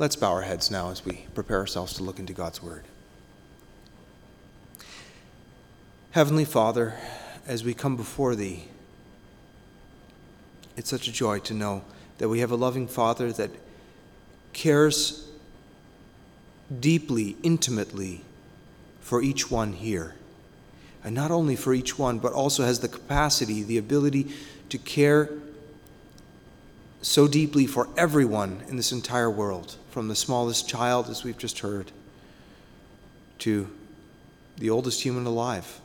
Let's 0.00 0.14
bow 0.14 0.30
our 0.30 0.42
heads 0.42 0.70
now 0.70 0.90
as 0.90 1.04
we 1.04 1.26
prepare 1.34 1.58
ourselves 1.58 1.94
to 1.94 2.04
look 2.04 2.20
into 2.20 2.32
God's 2.32 2.62
Word. 2.62 2.84
Heavenly 6.12 6.44
Father, 6.44 6.94
as 7.48 7.64
we 7.64 7.74
come 7.74 7.96
before 7.96 8.36
Thee, 8.36 8.68
it's 10.76 10.88
such 10.88 11.08
a 11.08 11.12
joy 11.12 11.40
to 11.40 11.52
know 11.52 11.82
that 12.18 12.28
we 12.28 12.38
have 12.38 12.52
a 12.52 12.56
loving 12.56 12.86
Father 12.86 13.32
that 13.32 13.50
cares 14.52 15.28
deeply, 16.78 17.36
intimately 17.42 18.20
for 19.00 19.20
each 19.20 19.50
one 19.50 19.72
here. 19.72 20.14
And 21.02 21.12
not 21.12 21.32
only 21.32 21.56
for 21.56 21.74
each 21.74 21.98
one, 21.98 22.20
but 22.20 22.32
also 22.32 22.62
has 22.62 22.78
the 22.78 22.88
capacity, 22.88 23.64
the 23.64 23.78
ability 23.78 24.28
to 24.68 24.78
care 24.78 25.28
so 27.02 27.28
deeply 27.28 27.66
for 27.66 27.88
everyone 27.96 28.62
in 28.68 28.76
this 28.76 28.92
entire 28.92 29.30
world, 29.30 29.76
from 29.98 30.06
the 30.06 30.14
smallest 30.14 30.68
child, 30.68 31.08
as 31.08 31.24
we've 31.24 31.38
just 31.38 31.58
heard, 31.58 31.90
to 33.40 33.68
the 34.56 34.70
oldest 34.70 35.02
human 35.02 35.26
alive. 35.26 35.80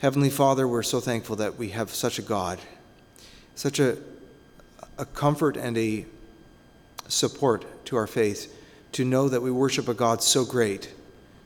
Heavenly 0.00 0.28
Father, 0.28 0.68
we're 0.68 0.82
so 0.82 1.00
thankful 1.00 1.36
that 1.36 1.56
we 1.56 1.70
have 1.70 1.88
such 1.88 2.18
a 2.18 2.22
God, 2.22 2.58
such 3.54 3.78
a, 3.78 3.96
a 4.98 5.06
comfort 5.06 5.56
and 5.56 5.78
a 5.78 6.04
support 7.08 7.86
to 7.86 7.96
our 7.96 8.06
faith 8.06 8.54
to 8.92 9.02
know 9.02 9.30
that 9.30 9.40
we 9.40 9.50
worship 9.50 9.88
a 9.88 9.94
God 9.94 10.22
so 10.22 10.44
great 10.44 10.92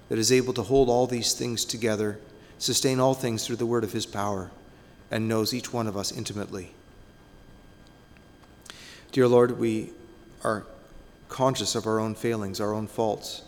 that 0.09 0.19
is 0.19 0.33
able 0.33 0.55
to 0.55 0.62
hold 0.64 0.88
all 0.88 1.06
these 1.06 1.34
things 1.34 1.64
together, 1.64 2.19
sustain 2.59 2.98
all 2.98 3.14
things 3.14 3.47
through 3.47 3.55
the 3.55 3.64
word 3.64 3.84
of 3.84 3.92
his 3.92 4.06
power, 4.06 4.50
and 5.12 5.28
knows 5.28 5.55
each 5.55 5.73
one 5.73 5.86
of 5.86 5.97
us 5.97 6.11
intimately. 6.11 6.75
Dear 9.12 9.28
Lord, 9.28 9.61
we 9.61 9.91
are 10.42 10.66
conscious 11.29 11.75
of 11.75 11.87
our 11.87 11.98
own 11.98 12.15
failings, 12.15 12.61
our 12.61 12.73
own 12.73 12.87
faults. 12.87 13.43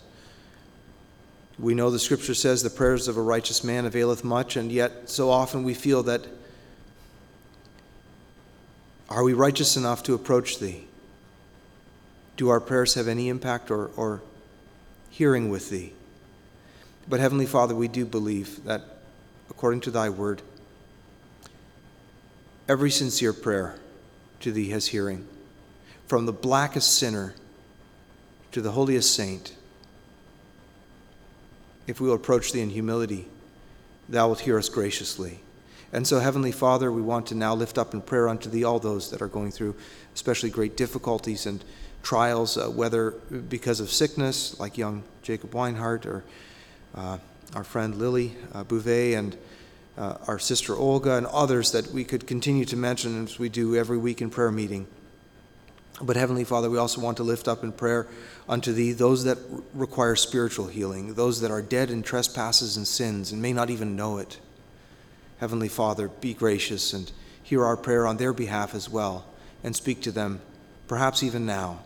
We 1.57 1.73
know 1.73 1.89
the 1.89 1.99
scripture 1.99 2.33
says 2.33 2.63
the 2.63 2.69
prayers 2.69 3.07
of 3.07 3.17
a 3.17 3.21
righteous 3.21 3.63
man 3.63 3.85
availeth 3.85 4.23
much, 4.23 4.55
and 4.55 4.71
yet 4.71 5.09
so 5.09 5.29
often 5.29 5.63
we 5.63 5.73
feel 5.73 6.03
that 6.03 6.25
are 9.09 9.23
we 9.23 9.33
righteous 9.33 9.75
enough 9.75 10.03
to 10.03 10.13
approach 10.13 10.59
thee? 10.59 10.85
Do 12.37 12.49
our 12.49 12.59
prayers 12.59 12.93
have 12.93 13.07
any 13.07 13.27
impact 13.27 13.71
or, 13.71 13.87
or 13.97 14.21
hearing 15.09 15.49
with 15.49 15.69
thee? 15.69 15.93
But 17.07 17.19
Heavenly 17.19 17.47
Father, 17.47 17.73
we 17.73 17.87
do 17.87 18.05
believe 18.05 18.63
that 18.65 18.83
according 19.49 19.81
to 19.81 19.91
thy 19.91 20.09
word, 20.09 20.43
every 22.67 22.91
sincere 22.91 23.33
prayer 23.33 23.79
to 24.41 24.51
thee 24.51 24.69
has 24.69 24.87
hearing 24.87 25.27
from 26.07 26.27
the 26.27 26.31
blackest 26.31 26.97
sinner 26.97 27.33
to 28.51 28.61
the 28.61 28.71
holiest 28.71 29.13
saint. 29.13 29.55
If 31.87 31.99
we 31.99 32.07
will 32.07 32.15
approach 32.15 32.51
thee 32.51 32.61
in 32.61 32.69
humility, 32.69 33.27
thou 34.07 34.27
wilt 34.27 34.41
hear 34.41 34.57
us 34.57 34.69
graciously. 34.69 35.39
And 35.91 36.05
so, 36.05 36.19
Heavenly 36.19 36.51
Father, 36.51 36.91
we 36.91 37.01
want 37.01 37.27
to 37.27 37.35
now 37.35 37.55
lift 37.55 37.77
up 37.77 37.93
in 37.93 38.01
prayer 38.01 38.27
unto 38.27 38.49
thee 38.49 38.63
all 38.63 38.79
those 38.79 39.09
that 39.09 39.21
are 39.21 39.27
going 39.27 39.51
through 39.51 39.75
especially 40.19 40.49
great 40.49 40.75
difficulties 40.75 41.45
and 41.45 41.63
trials, 42.03 42.57
uh, 42.57 42.69
whether 42.69 43.11
because 43.49 43.79
of 43.79 43.89
sickness, 43.89 44.59
like 44.59 44.77
young 44.77 45.01
Jacob 45.23 45.51
Weinhardt, 45.51 46.05
or 46.05 46.23
uh, 46.93 47.17
our 47.55 47.63
friend 47.63 47.95
Lily 47.95 48.35
uh, 48.53 48.65
Bouvet, 48.65 49.17
and 49.17 49.37
uh, 49.97 50.17
our 50.27 50.37
sister 50.37 50.75
Olga, 50.75 51.15
and 51.15 51.25
others 51.27 51.71
that 51.71 51.87
we 51.91 52.03
could 52.03 52.27
continue 52.27 52.65
to 52.65 52.75
mention 52.75 53.23
as 53.23 53.39
we 53.39 53.47
do 53.47 53.77
every 53.77 53.97
week 53.97 54.21
in 54.21 54.29
prayer 54.29 54.51
meeting. 54.51 54.87
But 56.01 56.15
Heavenly 56.15 56.45
Father, 56.45 56.69
we 56.69 56.77
also 56.77 57.01
want 57.01 57.17
to 57.17 57.23
lift 57.23 57.47
up 57.47 57.63
in 57.63 57.71
prayer 57.71 58.07
unto 58.47 58.71
Thee 58.71 58.93
those 58.93 59.25
that 59.25 59.37
require 59.73 60.15
spiritual 60.15 60.67
healing, 60.67 61.13
those 61.13 61.41
that 61.41 61.51
are 61.51 61.61
dead 61.61 61.91
in 61.91 62.03
trespasses 62.03 62.77
and 62.77 62.87
sins 62.87 63.31
and 63.31 63.41
may 63.41 63.51
not 63.51 63.69
even 63.69 63.95
know 63.95 64.17
it. 64.17 64.39
Heavenly 65.39 65.67
Father, 65.67 66.07
be 66.07 66.33
gracious 66.33 66.93
and 66.93 67.11
hear 67.43 67.65
our 67.65 67.77
prayer 67.77 68.05
on 68.05 68.17
their 68.17 68.33
behalf 68.33 68.75
as 68.75 68.89
well, 68.89 69.25
and 69.63 69.75
speak 69.75 70.01
to 70.01 70.11
them, 70.11 70.39
perhaps 70.87 71.23
even 71.23 71.45
now, 71.45 71.79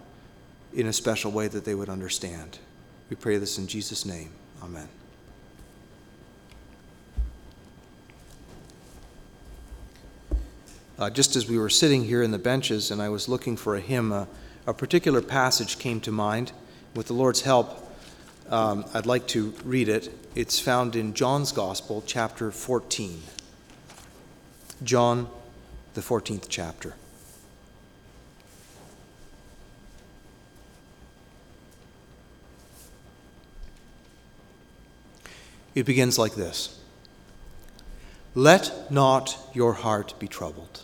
in 0.74 0.88
a 0.88 0.94
special 0.94 1.32
way 1.32 1.48
that 1.48 1.66
they 1.66 1.76
would 1.76 1.90
understand. 1.90 2.60
We 3.10 3.16
pray 3.16 3.38
this 3.38 3.58
in 3.58 3.68
Jesus' 3.68 4.06
name. 4.06 4.32
Amen. 4.62 4.90
Uh, 11.04 11.10
just 11.10 11.36
as 11.36 11.50
we 11.50 11.58
were 11.58 11.70
sitting 11.70 12.06
here 12.06 12.24
in 12.24 12.32
the 12.32 12.40
benches 12.40 12.90
and 12.90 13.02
I 13.02 13.10
was 13.10 13.28
looking 13.28 13.58
for 13.58 13.76
a 13.76 13.82
hymn, 13.82 14.14
uh, 14.14 14.26
a 14.66 14.74
particular 14.74 15.22
passage 15.22 15.78
came 15.78 16.00
to 16.00 16.14
mind. 16.14 16.54
With 16.96 17.08
the 17.08 17.14
Lord's 17.14 17.42
help, 17.42 17.94
um, 18.50 18.86
I'd 18.94 19.06
like 19.06 19.28
to 19.28 19.54
read 19.66 19.90
it. 19.90 20.18
It's 20.34 20.62
found 20.62 20.96
in 20.96 21.14
John's 21.14 21.52
Gospel, 21.52 22.06
chapter 22.08 22.52
14. 22.52 23.22
John, 24.82 25.28
the 25.94 26.00
14th 26.00 26.46
chapter. 26.48 26.94
It 35.76 35.86
begins 35.86 36.18
like 36.18 36.36
this 36.36 36.80
Let 38.36 38.90
not 38.90 39.38
your 39.54 39.74
heart 39.74 40.18
be 40.18 40.30
troubled. 40.30 40.84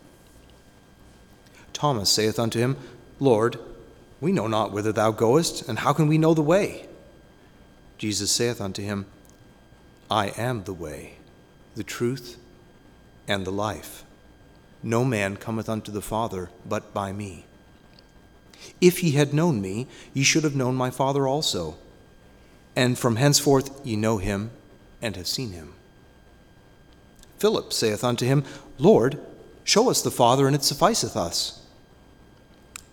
Thomas 1.81 2.11
saith 2.11 2.37
unto 2.37 2.59
him, 2.59 2.77
Lord, 3.19 3.57
we 4.19 4.31
know 4.31 4.45
not 4.45 4.71
whither 4.71 4.91
thou 4.91 5.09
goest, 5.09 5.67
and 5.67 5.79
how 5.79 5.93
can 5.93 6.07
we 6.07 6.19
know 6.19 6.35
the 6.35 6.41
way? 6.43 6.87
Jesus 7.97 8.29
saith 8.29 8.61
unto 8.61 8.83
him, 8.83 9.07
I 10.07 10.27
am 10.37 10.65
the 10.65 10.75
way, 10.75 11.15
the 11.73 11.83
truth, 11.83 12.37
and 13.27 13.47
the 13.47 13.51
life. 13.51 14.03
No 14.83 15.03
man 15.03 15.37
cometh 15.37 15.67
unto 15.67 15.91
the 15.91 16.03
Father 16.03 16.51
but 16.69 16.93
by 16.93 17.13
me. 17.13 17.45
If 18.79 19.03
ye 19.03 19.13
had 19.13 19.33
known 19.33 19.59
me, 19.59 19.87
ye 20.13 20.21
should 20.21 20.43
have 20.43 20.55
known 20.55 20.75
my 20.75 20.91
Father 20.91 21.27
also. 21.27 21.77
And 22.75 22.95
from 22.95 23.15
henceforth 23.15 23.83
ye 23.83 23.95
know 23.95 24.19
him 24.19 24.51
and 25.01 25.15
have 25.15 25.25
seen 25.25 25.53
him. 25.53 25.73
Philip 27.39 27.73
saith 27.73 28.03
unto 28.03 28.27
him, 28.27 28.43
Lord, 28.77 29.19
show 29.63 29.89
us 29.89 30.03
the 30.03 30.11
Father, 30.11 30.45
and 30.45 30.55
it 30.55 30.63
sufficeth 30.63 31.17
us. 31.17 31.57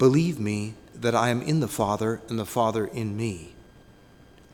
Believe 0.00 0.40
me 0.40 0.76
that 0.94 1.14
I 1.14 1.28
am 1.28 1.42
in 1.42 1.60
the 1.60 1.68
Father 1.68 2.22
and 2.30 2.38
the 2.38 2.46
Father 2.46 2.86
in 2.86 3.18
me. 3.18 3.52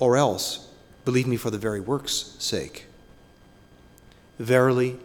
Or 0.01 0.17
else, 0.17 0.69
believe 1.05 1.29
me 1.29 1.37
for 1.37 1.53
the 1.53 1.57
very 1.57 1.79
work's 1.79 2.35
sake. 2.41 2.87
Verily, 4.41 4.99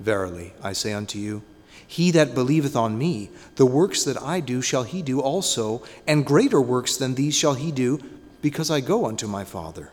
verily, 0.00 0.54
I 0.60 0.72
say 0.72 0.92
unto 0.92 1.20
you, 1.20 1.44
he 1.86 2.10
that 2.10 2.34
believeth 2.34 2.74
on 2.74 2.98
me, 2.98 3.30
the 3.54 3.64
works 3.64 4.02
that 4.02 4.20
I 4.20 4.40
do 4.40 4.60
shall 4.60 4.82
he 4.82 5.02
do 5.02 5.20
also, 5.20 5.84
and 6.04 6.26
greater 6.26 6.60
works 6.60 6.96
than 6.96 7.14
these 7.14 7.36
shall 7.36 7.54
he 7.54 7.70
do, 7.70 8.00
because 8.42 8.72
I 8.72 8.80
go 8.80 9.06
unto 9.06 9.28
my 9.28 9.44
Father. 9.44 9.92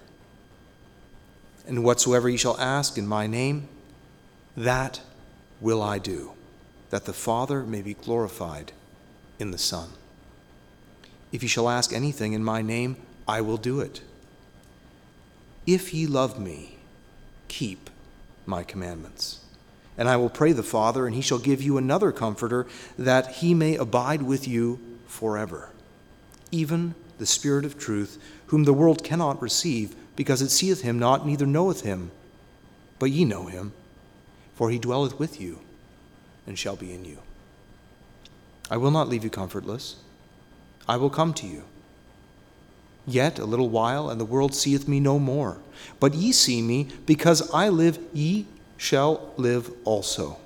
And 1.68 1.84
whatsoever 1.84 2.28
ye 2.28 2.38
shall 2.38 2.60
ask 2.60 2.98
in 2.98 3.06
my 3.06 3.28
name, 3.28 3.68
that 4.56 5.02
will 5.62 5.84
I 5.84 6.00
do, 6.00 6.32
that 6.90 7.06
the 7.06 7.14
Father 7.14 7.62
may 7.62 7.84
be 7.84 7.94
glorified 7.94 8.72
in 9.40 9.52
the 9.52 9.58
Son. 9.58 9.90
If 11.32 11.44
ye 11.44 11.50
shall 11.50 11.70
ask 11.70 11.94
anything 11.94 12.34
in 12.34 12.44
my 12.44 12.62
name, 12.62 12.98
I 13.28 13.42
will 13.42 13.58
do 13.58 13.80
it. 13.80 14.02
If 15.66 15.94
ye 15.94 16.08
love 16.08 16.40
me, 16.40 16.78
keep 17.48 17.90
my 18.46 18.64
commandments. 18.64 19.42
And 19.98 20.08
I 20.08 20.16
will 20.16 20.30
pray 20.30 20.52
the 20.54 20.64
Father, 20.64 21.06
and 21.06 21.16
he 21.16 21.22
shall 21.22 21.40
give 21.40 21.62
you 21.62 21.78
another 21.78 22.12
comforter, 22.12 22.68
that 22.98 23.36
he 23.36 23.54
may 23.54 23.76
abide 23.76 24.22
with 24.22 24.48
you 24.48 24.80
forever. 25.08 25.70
Even 26.52 26.96
the 27.18 27.26
Spirit 27.26 27.66
of 27.66 27.78
truth, 27.78 28.22
whom 28.48 28.64
the 28.64 28.74
world 28.74 29.04
cannot 29.04 29.42
receive, 29.42 29.96
because 30.16 30.42
it 30.42 30.50
seeth 30.50 30.82
him 30.82 31.00
not, 31.00 31.26
neither 31.26 31.46
knoweth 31.46 31.82
him. 31.82 32.12
But 33.00 33.12
ye 33.12 33.26
know 33.26 33.48
him, 33.48 33.74
for 34.56 34.70
he 34.70 34.80
dwelleth 34.80 35.20
with 35.20 35.42
you, 35.42 35.60
and 36.46 36.58
shall 36.58 36.76
be 36.76 36.94
in 36.94 37.04
you. 37.04 37.18
I 38.70 38.78
will 38.78 38.92
not 38.92 39.08
leave 39.08 39.24
you 39.24 39.30
comfortless. 39.30 39.96
I 40.88 40.98
will 40.98 41.10
come 41.10 41.34
to 41.36 41.48
you. 41.48 41.64
Yet 43.06 43.40
a 43.40 43.46
little 43.46 43.70
while, 43.70 44.10
and 44.10 44.20
the 44.20 44.26
world 44.26 44.54
seeth 44.54 44.88
me 44.88 45.00
no 45.00 45.18
more. 45.18 45.60
But 46.00 46.14
ye 46.14 46.34
see 46.34 46.62
me, 46.62 46.90
because 47.06 47.50
I 47.54 47.70
live, 47.70 48.00
ye 48.14 48.46
shall 48.76 49.32
live 49.38 49.72
also. 49.86 50.38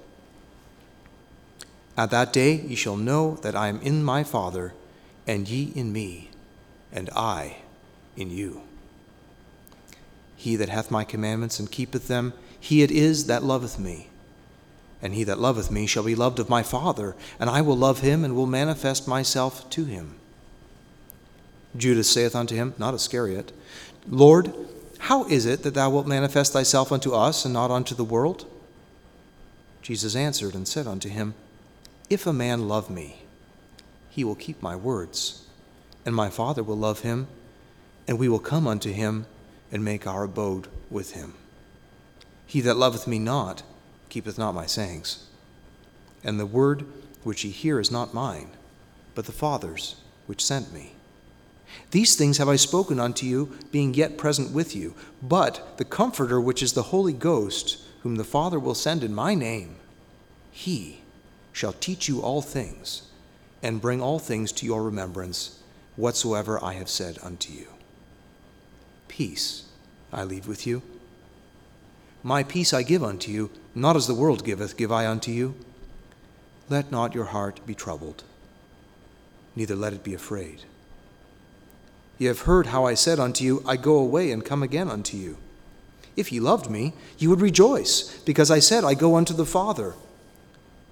At 1.98 2.12
that 2.12 2.32
day 2.32 2.54
ye 2.54 2.76
shall 2.76 2.98
know 2.98 3.36
that 3.38 3.56
I 3.56 3.68
am 3.68 3.82
in 3.82 4.04
my 4.04 4.24
Father, 4.24 4.74
and 5.26 5.50
ye 5.50 5.72
in 5.76 5.92
me, 5.92 6.30
and 6.92 7.10
I 7.16 7.58
in 8.16 8.30
you. 8.30 8.62
He 10.36 10.56
that 10.56 10.70
hath 10.70 10.92
my 10.92 11.04
commandments 11.04 11.60
and 11.60 11.72
keepeth 11.72 12.08
them, 12.08 12.34
he 12.60 12.84
it 12.84 12.92
is 12.92 13.26
that 13.26 13.44
loveth 13.44 13.80
me. 13.80 14.11
And 15.02 15.14
he 15.16 15.24
that 15.24 15.40
loveth 15.40 15.72
me 15.72 15.88
shall 15.88 16.04
be 16.04 16.16
loved 16.16 16.40
of 16.40 16.50
my 16.50 16.64
Father, 16.64 17.16
and 17.40 17.50
I 17.50 17.62
will 17.62 17.78
love 17.78 18.02
him 18.02 18.24
and 18.24 18.36
will 18.36 18.46
manifest 18.46 19.08
myself 19.08 19.70
to 19.72 19.86
him. 19.86 20.16
Judas 21.76 22.10
saith 22.10 22.36
unto 22.36 22.56
him, 22.56 22.74
not 22.78 22.94
Iscariot, 22.94 23.52
Lord, 24.08 24.54
how 25.00 25.26
is 25.26 25.46
it 25.46 25.64
that 25.64 25.74
thou 25.74 25.90
wilt 25.90 26.06
manifest 26.06 26.54
thyself 26.54 26.92
unto 26.92 27.14
us 27.14 27.46
and 27.46 27.54
not 27.54 27.72
unto 27.72 27.96
the 27.96 28.04
world? 28.04 28.46
Jesus 29.82 30.16
answered 30.16 30.54
and 30.54 30.68
said 30.68 30.86
unto 30.86 31.10
him, 31.10 31.34
If 32.10 32.28
a 32.28 32.34
man 32.34 32.68
love 32.68 32.90
me, 32.90 33.24
he 34.10 34.24
will 34.24 34.36
keep 34.36 34.62
my 34.62 34.76
words, 34.76 35.46
and 36.06 36.14
my 36.14 36.30
Father 36.30 36.62
will 36.62 36.78
love 36.78 37.00
him, 37.00 37.28
and 38.08 38.20
we 38.20 38.30
will 38.30 38.40
come 38.40 38.68
unto 38.68 38.92
him 38.92 39.26
and 39.72 39.84
make 39.84 40.06
our 40.06 40.24
abode 40.24 40.68
with 40.90 41.14
him. 41.14 41.34
He 42.46 42.62
that 42.62 42.78
loveth 42.78 43.08
me 43.08 43.18
not 43.18 43.64
keepeth 44.12 44.38
not 44.38 44.54
my 44.54 44.66
sayings. 44.66 45.26
And 46.24 46.40
the 46.40 46.46
word 46.46 46.86
which 47.24 47.44
ye 47.44 47.50
hear 47.50 47.80
is 47.80 47.90
not 47.90 48.14
mine, 48.14 48.50
but 49.16 49.26
the 49.26 49.32
Father's 49.32 49.96
which 50.28 50.46
sent 50.46 50.72
me. 50.74 50.94
These 51.92 52.16
things 52.16 52.38
have 52.38 52.50
I 52.50 52.58
spoken 52.58 53.00
unto 53.00 53.26
you, 53.26 53.58
being 53.72 53.94
yet 53.94 54.18
present 54.18 54.52
with 54.52 54.76
you. 54.76 54.94
But 55.24 55.78
the 55.78 55.86
Comforter, 55.86 56.40
which 56.40 56.62
is 56.62 56.74
the 56.74 56.84
Holy 56.84 57.14
Ghost, 57.14 57.78
whom 58.04 58.18
the 58.18 58.26
Father 58.26 58.60
will 58.60 58.76
send 58.76 59.04
in 59.04 59.14
my 59.14 59.34
name, 59.34 59.78
he 60.52 61.00
shall 61.54 61.74
teach 61.74 62.10
you 62.10 62.22
all 62.22 62.42
things, 62.42 63.04
and 63.64 63.82
bring 63.82 64.02
all 64.02 64.20
things 64.20 64.52
to 64.52 64.66
your 64.66 64.84
remembrance, 64.84 65.60
whatsoever 65.96 66.62
I 66.62 66.74
have 66.74 66.90
said 66.90 67.18
unto 67.24 67.54
you. 67.54 67.68
Peace 69.08 69.64
I 70.12 70.26
leave 70.26 70.48
with 70.48 70.68
you. 70.68 70.82
My 72.24 72.44
peace 72.44 72.74
I 72.74 72.84
give 72.84 73.04
unto 73.04 73.32
you, 73.32 73.50
not 73.74 73.96
as 73.96 74.08
the 74.08 74.16
world 74.16 74.44
giveth, 74.44 74.78
give 74.78 74.92
I 74.92 75.08
unto 75.08 75.32
you. 75.32 75.56
Let 76.70 76.92
not 76.92 77.16
your 77.16 77.26
heart 77.26 77.66
be 77.66 77.76
troubled, 77.76 78.24
neither 79.56 79.76
let 79.76 79.94
it 79.94 80.04
be 80.04 80.14
afraid. 80.14 80.64
Ye 82.18 82.28
have 82.28 82.42
heard 82.42 82.68
how 82.68 82.86
I 82.86 82.94
said 82.94 83.20
unto 83.20 83.44
you, 83.44 83.64
I 83.68 83.78
go 83.78 83.98
away 83.98 84.32
and 84.32 84.46
come 84.46 84.62
again 84.62 84.90
unto 84.90 85.18
you. 85.18 85.38
If 86.16 86.32
ye 86.32 86.40
loved 86.40 86.70
me, 86.70 86.94
ye 87.18 87.28
would 87.28 87.42
rejoice, 87.42 88.20
because 88.20 88.52
I 88.52 88.60
said, 88.60 88.84
I 88.84 88.94
go 88.94 89.16
unto 89.16 89.34
the 89.34 89.46
Father. 89.46 89.96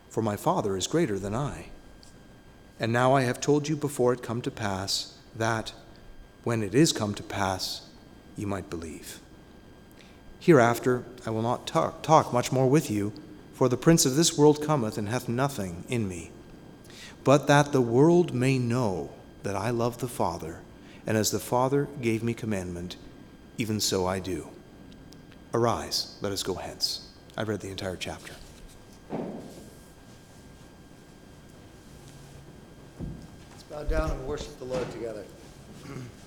For 0.09 0.21
my 0.21 0.35
Father 0.35 0.75
is 0.75 0.87
greater 0.87 1.19
than 1.19 1.35
I. 1.35 1.67
And 2.79 2.91
now 2.91 3.13
I 3.13 3.23
have 3.23 3.39
told 3.39 3.67
you 3.67 3.75
before 3.75 4.13
it 4.13 4.23
come 4.23 4.41
to 4.41 4.51
pass, 4.51 5.13
that, 5.35 5.73
when 6.43 6.63
it 6.63 6.73
is 6.73 6.91
come 6.91 7.13
to 7.13 7.23
pass, 7.23 7.81
ye 8.35 8.45
might 8.45 8.69
believe. 8.69 9.19
Hereafter 10.39 11.03
I 11.25 11.31
will 11.31 11.41
not 11.41 11.67
talk, 11.67 12.01
talk 12.01 12.31
much 12.31 12.51
more 12.51 12.69
with 12.69 12.89
you, 12.89 13.13
for 13.53 13.67
the 13.67 13.77
prince 13.77 14.05
of 14.05 14.15
this 14.15 14.37
world 14.37 14.63
cometh 14.63 14.97
and 14.97 15.09
hath 15.09 15.27
nothing 15.27 15.83
in 15.89 16.07
me. 16.07 16.31
But 17.25 17.47
that 17.47 17.73
the 17.73 17.81
world 17.81 18.33
may 18.33 18.57
know 18.57 19.11
that 19.43 19.55
I 19.55 19.69
love 19.69 19.97
the 19.97 20.07
Father, 20.07 20.61
and 21.05 21.17
as 21.17 21.31
the 21.31 21.39
Father 21.39 21.89
gave 22.01 22.23
me 22.23 22.33
commandment, 22.33 22.95
even 23.57 23.81
so 23.81 24.07
I 24.07 24.19
do. 24.19 24.47
Arise, 25.53 26.15
let 26.21 26.31
us 26.31 26.43
go 26.43 26.53
hence. 26.53 27.07
I 27.35 27.43
read 27.43 27.59
the 27.59 27.69
entire 27.69 27.97
chapter. 27.97 28.33
Let's 33.51 33.63
bow 33.69 33.83
down 33.83 34.11
and 34.11 34.25
worship 34.25 34.57
the 34.59 34.65
Lord 34.65 34.89
together. 34.91 35.25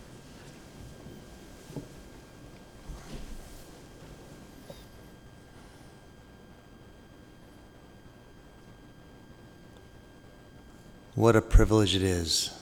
What 11.15 11.37
a 11.37 11.43
privilege 11.43 11.95
it 11.95 12.01
is 12.03 12.59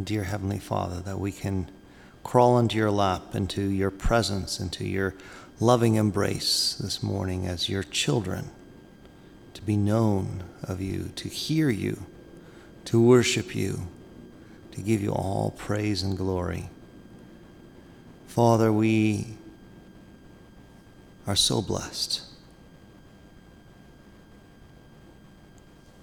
dear 0.00 0.24
Heavenly 0.24 0.58
Father, 0.58 1.00
that 1.00 1.18
we 1.18 1.32
can 1.32 1.70
crawl 2.22 2.58
into 2.58 2.76
your 2.76 2.90
lap, 2.90 3.34
into 3.34 3.62
your 3.62 3.90
presence, 3.90 4.60
into 4.60 4.86
your 4.86 5.14
loving 5.58 5.94
embrace 5.94 6.74
this 6.74 7.02
morning 7.02 7.46
as 7.46 7.70
your 7.70 7.82
children, 7.82 8.50
to 9.54 9.62
be 9.62 9.78
known 9.78 10.44
of 10.62 10.82
you, 10.82 11.12
to 11.16 11.30
hear 11.30 11.70
you, 11.70 12.04
to 12.84 13.00
worship 13.00 13.54
you, 13.54 13.86
to 14.72 14.82
give 14.82 15.00
you 15.00 15.10
all 15.10 15.54
praise 15.56 16.02
and 16.02 16.18
glory. 16.18 16.68
Father, 18.26 18.70
we 18.70 19.28
are 21.26 21.36
so 21.36 21.62
blessed. 21.62 22.20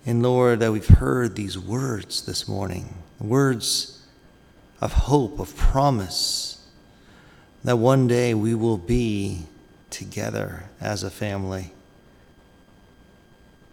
And 0.10 0.24
Lord, 0.24 0.62
that 0.62 0.72
we've 0.72 0.88
heard 0.88 1.36
these 1.36 1.56
words 1.56 2.24
this 2.24 2.48
morning 2.48 2.96
words 3.20 4.02
of 4.82 4.92
hope, 4.92 5.40
of 5.40 5.56
promise, 5.56 6.66
that 7.64 7.78
one 7.78 8.08
day 8.08 8.34
we 8.34 8.56
will 8.56 8.80
be 8.80 9.44
together 9.92 10.64
as 10.82 11.04
a 11.04 11.12
family, 11.12 11.74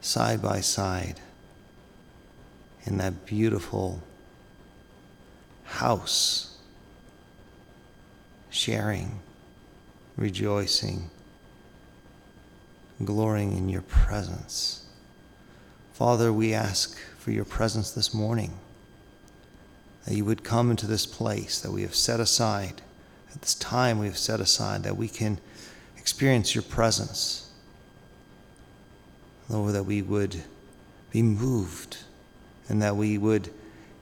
side 0.03 0.43
by 0.43 0.61
side, 0.61 1.23
in 2.85 2.99
that 2.99 3.25
beautiful 3.25 4.03
house, 5.65 6.59
sharing, 8.51 9.21
rejoicing, 10.19 11.09
glorying 13.03 13.57
in 13.57 13.71
your 13.71 13.81
presence. 13.81 14.86
Father, 15.97 16.31
we 16.31 16.53
ask 16.53 16.99
for 17.17 17.31
your 17.31 17.47
presence 17.47 17.93
this 17.93 18.13
morning 18.13 18.53
that 20.05 20.13
you 20.13 20.27
would 20.27 20.45
come 20.45 20.71
into 20.71 20.87
this 20.87 21.07
place 21.07 21.59
that 21.63 21.73
we 21.73 21.81
have 21.81 21.95
set 21.95 22.21
aside, 22.21 22.83
at 23.35 23.41
this 23.41 23.55
time 23.55 23.99
we 23.99 24.05
have 24.05 24.19
set 24.19 24.39
aside, 24.39 24.83
that 24.83 24.99
we 24.99 25.09
can 25.09 25.39
experience 25.97 26.55
your 26.55 26.65
presence. 26.65 27.51
Lord, 29.49 29.73
that 29.73 29.85
we 29.85 30.03
would 30.03 30.45
be 31.13 31.23
moved 31.23 31.97
and 32.69 32.83
that 32.83 32.95
we 32.95 33.17
would 33.17 33.49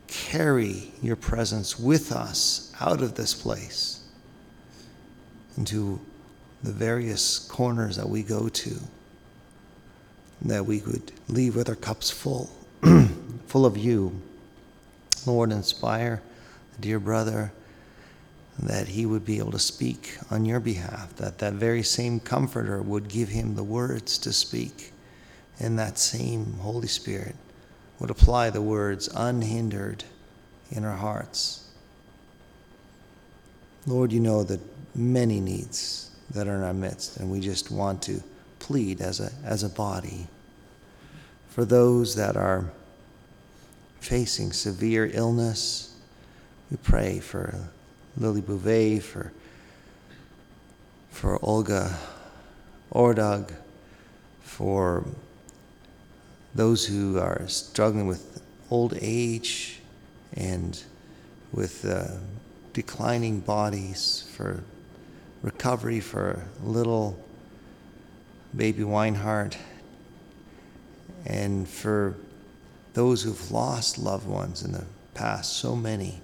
carry 0.08 0.90
your 1.00 1.14
presence 1.14 1.78
with 1.78 2.10
us 2.10 2.72
out 2.80 3.02
of 3.02 3.14
this 3.14 3.34
place 3.34 4.00
into 5.56 6.00
the 6.64 6.72
various 6.72 7.38
corners 7.38 7.94
that 7.94 8.08
we 8.08 8.24
go 8.24 8.48
to, 8.48 8.80
that 10.44 10.66
we 10.66 10.80
would 10.80 11.10
leave 11.28 11.56
with 11.56 11.68
our 11.68 11.74
cups 11.74 12.10
full, 12.10 12.50
full 13.46 13.66
of 13.66 13.76
you. 13.78 14.20
Lord, 15.26 15.52
inspire 15.52 16.22
dear 16.78 17.00
brother 17.00 17.52
that 18.58 18.88
he 18.88 19.06
would 19.06 19.24
be 19.24 19.38
able 19.38 19.52
to 19.52 19.58
speak 19.58 20.18
on 20.30 20.44
your 20.44 20.60
behalf, 20.60 21.16
that 21.16 21.38
that 21.38 21.54
very 21.54 21.82
same 21.82 22.20
comforter 22.20 22.80
would 22.82 23.08
give 23.08 23.30
him 23.30 23.54
the 23.54 23.64
words 23.64 24.18
to 24.18 24.32
speak, 24.32 24.92
and 25.58 25.78
that 25.78 25.98
same 25.98 26.52
Holy 26.60 26.86
Spirit 26.86 27.34
would 27.98 28.10
apply 28.10 28.50
the 28.50 28.62
words 28.62 29.08
unhindered 29.14 30.04
in 30.70 30.84
our 30.84 30.96
hearts. 30.96 31.68
Lord, 33.86 34.12
you 34.12 34.20
know 34.20 34.44
the 34.44 34.60
many 34.94 35.40
needs 35.40 36.10
that 36.30 36.46
are 36.46 36.54
in 36.54 36.62
our 36.62 36.74
midst, 36.74 37.16
and 37.16 37.30
we 37.30 37.40
just 37.40 37.70
want 37.70 38.02
to 38.02 38.22
plead 38.58 39.00
as 39.00 39.20
a, 39.20 39.32
as 39.44 39.62
a 39.62 39.68
body 39.68 40.26
for 41.54 41.64
those 41.64 42.16
that 42.16 42.36
are 42.36 42.64
facing 44.00 44.52
severe 44.52 45.08
illness, 45.14 45.94
We 46.68 46.78
pray 46.78 47.20
for 47.20 47.54
Lily 48.16 48.42
Bouvet, 48.42 49.00
for, 49.00 49.30
for 51.12 51.38
Olga 51.44 51.96
Ordog, 52.92 53.54
for 54.42 55.04
those 56.56 56.86
who 56.86 57.20
are 57.20 57.46
struggling 57.46 58.08
with 58.08 58.42
old 58.68 58.98
age 59.00 59.78
and 60.32 60.82
with 61.52 61.84
uh, 61.84 62.16
declining 62.72 63.38
bodies, 63.38 64.28
for 64.36 64.64
recovery 65.42 66.00
for 66.00 66.42
little 66.64 67.16
baby 68.56 68.82
Weinhardt, 68.82 69.56
and 71.26 71.68
for 71.68 72.14
those 72.94 73.22
who've 73.22 73.50
lost 73.50 73.98
loved 73.98 74.26
ones 74.26 74.62
in 74.62 74.72
the 74.72 74.84
past, 75.14 75.54
so 75.54 75.74
many 75.74 76.20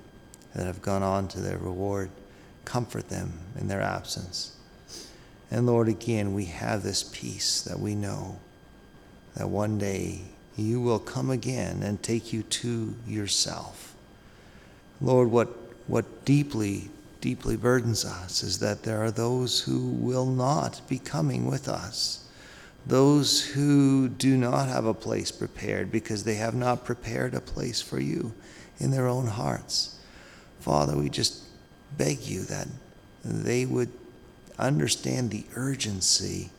that 0.54 0.66
have 0.66 0.82
gone 0.82 1.02
on 1.02 1.28
to 1.28 1.40
their 1.40 1.58
reward. 1.58 2.10
Comfort 2.64 3.08
them 3.08 3.32
in 3.58 3.68
their 3.68 3.80
absence. 3.80 4.56
And 5.50 5.66
Lord, 5.66 5.88
again, 5.88 6.34
we 6.34 6.44
have 6.46 6.82
this 6.82 7.02
peace 7.02 7.62
that 7.62 7.80
we 7.80 7.94
know 7.94 8.38
that 9.34 9.48
one 9.48 9.78
day 9.78 10.22
you 10.56 10.80
will 10.80 10.98
come 10.98 11.30
again 11.30 11.82
and 11.82 12.02
take 12.02 12.32
you 12.32 12.42
to 12.42 12.94
yourself. 13.06 13.94
Lord, 15.00 15.30
what, 15.30 15.48
what 15.86 16.24
deeply, 16.24 16.90
deeply 17.20 17.56
burdens 17.56 18.04
us 18.04 18.42
is 18.42 18.58
that 18.58 18.82
there 18.82 19.02
are 19.02 19.10
those 19.10 19.60
who 19.60 19.88
will 19.88 20.26
not 20.26 20.80
be 20.88 20.98
coming 20.98 21.46
with 21.46 21.68
us, 21.68 22.24
those 22.86 23.46
who 23.46 24.08
do 24.08 24.36
not 24.36 24.68
have 24.68 24.86
a 24.86 24.94
place 24.94 25.30
prepared 25.30 25.92
because 25.92 26.24
they 26.24 26.36
have 26.36 26.54
not 26.54 26.84
prepared 26.84 27.34
a 27.34 27.40
place 27.40 27.80
for 27.80 28.00
you 28.00 28.32
in 28.78 28.90
their 28.90 29.06
own 29.06 29.26
hearts. 29.26 29.98
Father, 30.60 30.96
we 30.96 31.08
just 31.08 31.42
beg 31.96 32.20
you 32.22 32.42
that 32.44 32.66
they 33.24 33.66
would 33.66 33.90
understand 34.58 35.30
the 35.30 35.44
urgency 35.54 36.50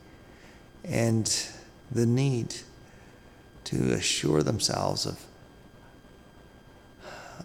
and 0.84 1.48
the 1.92 2.06
need 2.06 2.56
to 3.64 3.94
assure 3.94 4.44
themselves 4.44 5.06
of, 5.06 5.20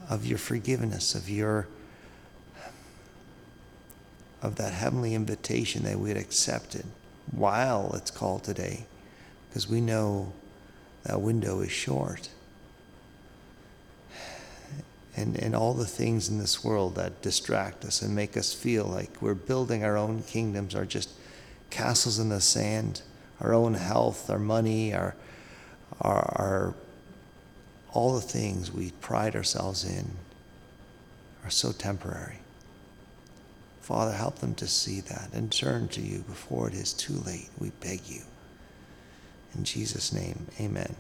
of 0.09 0.27
your 0.27 0.39
forgiveness, 0.39 1.15
of 1.15 1.29
your 1.29 1.67
of 4.43 4.57
that 4.57 4.73
heavenly 4.73 5.15
invitation 5.15 5.83
that 5.83 5.99
we 5.99 6.11
had 6.11 6.19
accepted 6.19 6.85
while 7.33 7.93
it's 7.95 8.11
called 8.11 8.45
today, 8.45 8.87
because 9.49 9.69
we 9.69 9.81
know 9.81 10.33
that 11.05 11.21
window 11.21 11.61
is 11.61 11.71
short. 11.71 12.29
And, 15.17 15.37
and 15.39 15.57
all 15.57 15.73
the 15.73 15.87
things 15.87 16.29
in 16.29 16.39
this 16.39 16.63
world 16.63 16.97
that 16.97 17.23
distract 17.23 17.85
us 17.85 18.03
and 18.03 18.15
make 18.15 18.37
us 18.37 18.53
feel 18.53 18.85
like 18.85 19.23
we're 19.23 19.35
building 19.35 19.83
our 19.83 19.97
own 19.97 20.23
kingdoms 20.25 20.75
are 20.75 20.85
just 20.85 21.11
castles 21.71 22.19
in 22.19 22.29
the 22.29 22.41
sand, 22.41 23.01
our 23.41 23.55
own 23.55 23.75
health, 23.75 24.29
our 24.29 24.39
money, 24.39 24.93
our, 24.93 25.15
our, 26.01 26.33
our 26.37 26.75
all 27.93 28.15
the 28.15 28.21
things 28.21 28.71
we 28.71 28.91
pride 29.01 29.35
ourselves 29.35 29.83
in 29.83 30.11
are 31.45 31.51
so 31.51 31.73
temporary. 31.73 32.41
Father, 33.87 34.11
help 34.11 34.41
them 34.41 34.53
to 34.57 34.67
see 34.67 34.99
that 35.03 35.29
and 35.33 35.53
turn 35.53 35.87
to 35.87 36.01
you 36.01 36.19
before 36.27 36.67
it 36.67 36.75
is 36.75 36.93
too 36.93 37.13
late. 37.25 37.49
We 37.57 37.71
beg 37.71 38.01
you. 38.09 38.23
In 39.55 39.63
Jesus' 39.63 40.13
name, 40.13 40.49
amen. 40.61 40.97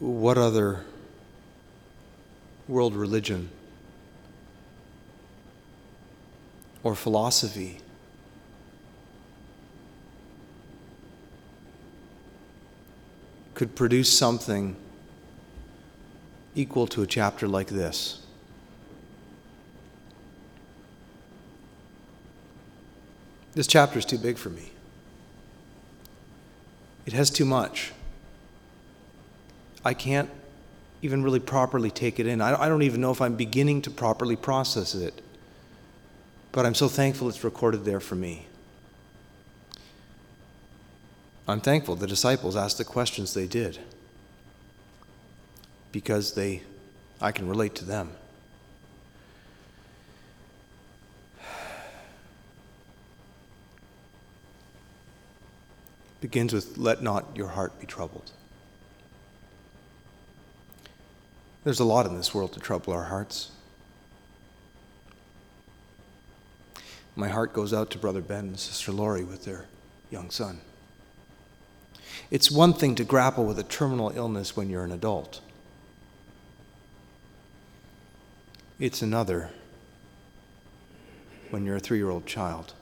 What 0.00 0.36
other 0.36 0.84
world 2.68 2.94
religion 2.94 3.48
or 6.88 6.94
philosophy 6.94 7.76
could 13.52 13.76
produce 13.76 14.10
something 14.10 14.74
equal 16.54 16.86
to 16.86 17.02
a 17.02 17.06
chapter 17.06 17.46
like 17.46 17.66
this? 17.66 18.24
This 23.52 23.66
chapter 23.66 23.98
is 23.98 24.06
too 24.06 24.16
big 24.16 24.38
for 24.38 24.48
me. 24.48 24.70
It 27.04 27.12
has 27.12 27.28
too 27.28 27.44
much. 27.44 27.92
I 29.84 29.92
can't 29.92 30.30
even 31.02 31.22
really 31.22 31.40
properly 31.40 31.90
take 31.90 32.18
it 32.18 32.26
in. 32.26 32.40
I 32.40 32.66
don't 32.66 32.82
even 32.82 33.02
know 33.02 33.10
if 33.10 33.20
I'm 33.20 33.36
beginning 33.36 33.82
to 33.82 33.90
properly 33.90 34.36
process 34.36 34.94
it. 34.94 35.20
But 36.58 36.66
I'm 36.66 36.74
so 36.74 36.88
thankful 36.88 37.28
it's 37.28 37.44
recorded 37.44 37.84
there 37.84 38.00
for 38.00 38.16
me. 38.16 38.48
I'm 41.46 41.60
thankful 41.60 41.94
the 41.94 42.08
disciples 42.08 42.56
asked 42.56 42.78
the 42.78 42.84
questions 42.84 43.32
they 43.32 43.46
did 43.46 43.78
because 45.92 46.34
they 46.34 46.64
I 47.20 47.30
can 47.30 47.48
relate 47.48 47.76
to 47.76 47.84
them. 47.84 48.10
Begins 56.20 56.52
with 56.52 56.76
let 56.76 57.04
not 57.04 57.36
your 57.36 57.46
heart 57.46 57.78
be 57.78 57.86
troubled. 57.86 58.32
There's 61.62 61.78
a 61.78 61.84
lot 61.84 62.04
in 62.04 62.16
this 62.16 62.34
world 62.34 62.52
to 62.54 62.58
trouble 62.58 62.92
our 62.94 63.04
hearts. 63.04 63.52
My 67.18 67.26
heart 67.26 67.52
goes 67.52 67.74
out 67.74 67.90
to 67.90 67.98
Brother 67.98 68.20
Ben 68.20 68.44
and 68.44 68.58
Sister 68.60 68.92
Lori 68.92 69.24
with 69.24 69.44
their 69.44 69.64
young 70.08 70.30
son. 70.30 70.60
It's 72.30 72.48
one 72.48 72.72
thing 72.72 72.94
to 72.94 73.02
grapple 73.02 73.44
with 73.44 73.58
a 73.58 73.64
terminal 73.64 74.12
illness 74.14 74.56
when 74.56 74.70
you're 74.70 74.84
an 74.84 74.92
adult, 74.92 75.40
it's 78.78 79.02
another 79.02 79.50
when 81.50 81.64
you're 81.64 81.74
a 81.74 81.80
three 81.80 81.98
year 81.98 82.08
old 82.08 82.24
child 82.24 82.74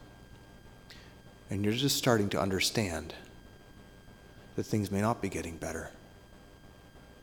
and 1.49 1.65
you're 1.65 1.73
just 1.73 1.97
starting 1.97 2.29
to 2.29 2.39
understand 2.39 3.15
that 4.57 4.65
things 4.65 4.91
may 4.91 5.01
not 5.01 5.23
be 5.23 5.31
getting 5.31 5.57
better, 5.57 5.89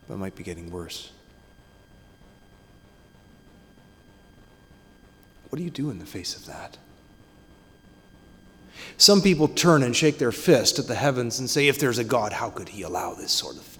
but 0.07 0.17
might 0.17 0.35
be 0.35 0.43
getting 0.43 0.71
worse. 0.71 1.11
What 5.49 5.57
do 5.57 5.63
you 5.63 5.69
do 5.69 5.91
in 5.91 5.99
the 5.99 6.07
face 6.07 6.35
of 6.35 6.47
that? 6.47 6.79
Some 8.97 9.21
people 9.21 9.47
turn 9.47 9.83
and 9.83 9.95
shake 9.95 10.17
their 10.17 10.31
fist 10.31 10.79
at 10.79 10.87
the 10.87 10.95
heavens 10.95 11.39
and 11.39 11.49
say, 11.49 11.67
if 11.67 11.79
there's 11.79 11.97
a 11.97 12.03
God, 12.03 12.33
how 12.33 12.49
could 12.49 12.69
he 12.69 12.83
allow 12.83 13.13
this 13.13 13.31
sort 13.31 13.55
of 13.55 13.77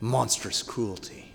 monstrous 0.00 0.62
cruelty? 0.62 1.32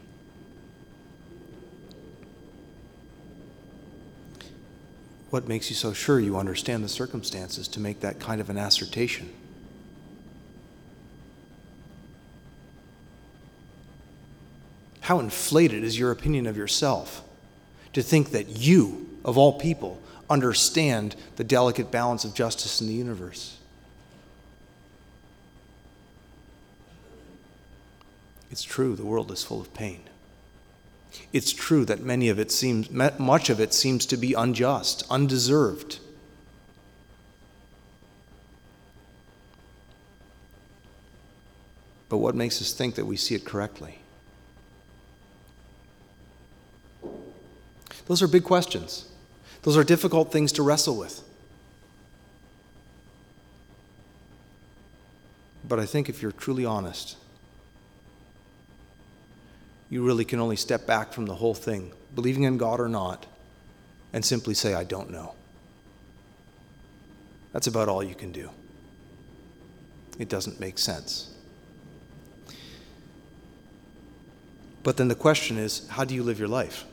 What 5.30 5.48
makes 5.48 5.70
you 5.70 5.75
so 5.75 5.92
sure 5.92 6.20
you 6.20 6.38
understand 6.38 6.84
the 6.84 6.89
circumstances 6.89 7.68
to 7.70 7.80
make 7.80 8.00
that 8.00 8.20
kind 8.20 8.39
of 8.39 8.50
an 8.50 8.58
assertion? 8.58 9.30
How 15.01 15.20
inflated 15.20 15.84
is 15.84 16.00
your 16.00 16.12
opinion 16.12 16.48
of 16.48 16.58
yourself 16.58 17.22
to 17.96 18.04
think 18.04 18.30
that 18.32 18.60
you 18.60 19.06
of 19.25 19.40
all 19.40 19.54
people, 19.54 20.00
understand 20.30 21.16
the 21.36 21.44
delicate 21.44 21.92
balance 21.92 22.24
of 22.24 22.36
justice 22.36 22.80
in 22.80 22.88
the 22.88 22.94
universe. 22.94 23.58
It's 28.52 28.64
true, 28.64 28.96
the 28.96 29.04
world 29.04 29.32
is 29.32 29.44
full 29.44 29.60
of 29.60 29.74
pain. 29.74 30.02
It's 31.34 31.52
true 31.52 31.86
that 31.86 32.02
many 32.02 32.30
of 32.30 32.40
it 32.40 32.52
seems, 32.52 32.92
much 32.92 33.50
of 33.50 33.60
it 33.60 33.74
seems 33.74 34.06
to 34.06 34.18
be 34.18 34.34
unjust, 34.34 35.04
undeserved. 35.10 36.00
But 42.10 42.18
what 42.18 42.36
makes 42.36 42.62
us 42.62 42.74
think 42.74 42.94
that 42.96 43.06
we 43.06 43.18
see 43.18 43.34
it 43.34 43.44
correctly? 43.44 44.00
Those 48.05 48.21
are 48.21 48.27
big 48.27 48.43
questions. 48.43 49.09
Those 49.63 49.77
are 49.77 49.83
difficult 49.83 50.31
things 50.31 50.51
to 50.53 50.63
wrestle 50.63 50.95
with. 50.95 51.24
But 55.67 55.79
I 55.79 55.85
think 55.85 56.09
if 56.09 56.21
you're 56.21 56.31
truly 56.31 56.65
honest, 56.65 57.17
you 59.89 60.03
really 60.03 60.25
can 60.25 60.39
only 60.39 60.55
step 60.55 60.85
back 60.85 61.13
from 61.13 61.25
the 61.25 61.35
whole 61.35 61.55
thing, 61.55 61.91
believing 62.13 62.43
in 62.43 62.57
God 62.57 62.79
or 62.79 62.88
not, 62.88 63.25
and 64.13 64.24
simply 64.24 64.53
say, 64.53 64.74
I 64.74 64.83
don't 64.83 65.09
know. 65.09 65.33
That's 67.53 67.67
about 67.67 67.89
all 67.89 68.03
you 68.03 68.15
can 68.15 68.31
do. 68.31 68.50
It 70.19 70.29
doesn't 70.29 70.59
make 70.59 70.77
sense. 70.77 71.33
But 74.83 74.97
then 74.97 75.07
the 75.07 75.15
question 75.15 75.57
is 75.57 75.88
how 75.88 76.03
do 76.03 76.13
you 76.13 76.21
live 76.21 76.38
your 76.38 76.47
life? 76.47 76.85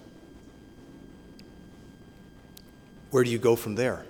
Where 3.12 3.22
do 3.22 3.30
you 3.30 3.38
go 3.38 3.56
from 3.56 3.74
there? 3.74 4.04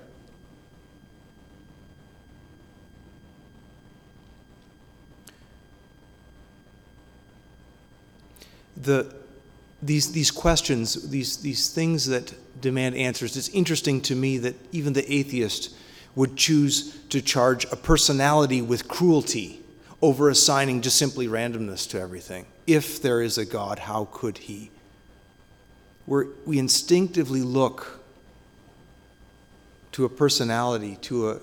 The, 8.77 9.13
these, 9.83 10.13
these 10.13 10.31
questions, 10.31 11.11
these, 11.11 11.39
these 11.39 11.69
things 11.69 12.07
that 12.07 12.33
demand 12.61 12.95
answers, 12.95 13.37
it's 13.37 13.49
interesting 13.49 14.01
to 14.03 14.15
me 14.15 14.39
that 14.39 14.55
even 14.73 14.93
the 14.93 15.13
atheist 15.13 15.75
would 16.15 16.37
choose 16.37 16.97
to 17.09 17.21
charge 17.21 17.65
a 17.73 17.77
personality 17.77 18.63
with 18.63 18.87
cruelty 18.87 19.61
over 20.01 20.29
assigning 20.29 20.81
just 20.81 20.97
simply 20.97 21.27
randomness 21.27 21.91
to 21.91 22.01
everything. 22.01 22.47
If 22.69 23.03
there 23.03 23.21
is 23.21 23.37
a 23.37 23.45
God, 23.45 23.81
how 23.81 24.09
could 24.13 24.39
he? 24.39 24.71
We're, 26.07 26.27
we 26.47 26.61
instinctively 26.61 27.43
look 27.43 28.02
to 29.93 30.05
a 30.05 30.09
personality, 30.09 30.97
to 31.03 31.31
a, 31.31 31.41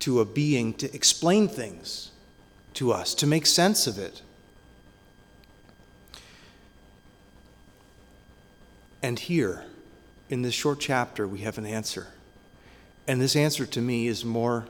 to 0.00 0.20
a 0.20 0.24
being 0.24 0.74
to 0.74 0.94
explain 0.94 1.48
things 1.48 2.10
to 2.74 2.92
us, 2.92 3.14
to 3.14 3.26
make 3.26 3.46
sense 3.46 3.86
of 3.86 3.98
it. 3.98 4.22
And 9.02 9.18
here, 9.18 9.64
in 10.28 10.42
this 10.42 10.54
short 10.54 10.80
chapter, 10.80 11.26
we 11.26 11.40
have 11.40 11.58
an 11.58 11.66
answer. 11.66 12.08
And 13.06 13.20
this 13.20 13.34
answer 13.36 13.64
to 13.64 13.80
me 13.80 14.06
is 14.06 14.24
more 14.24 14.66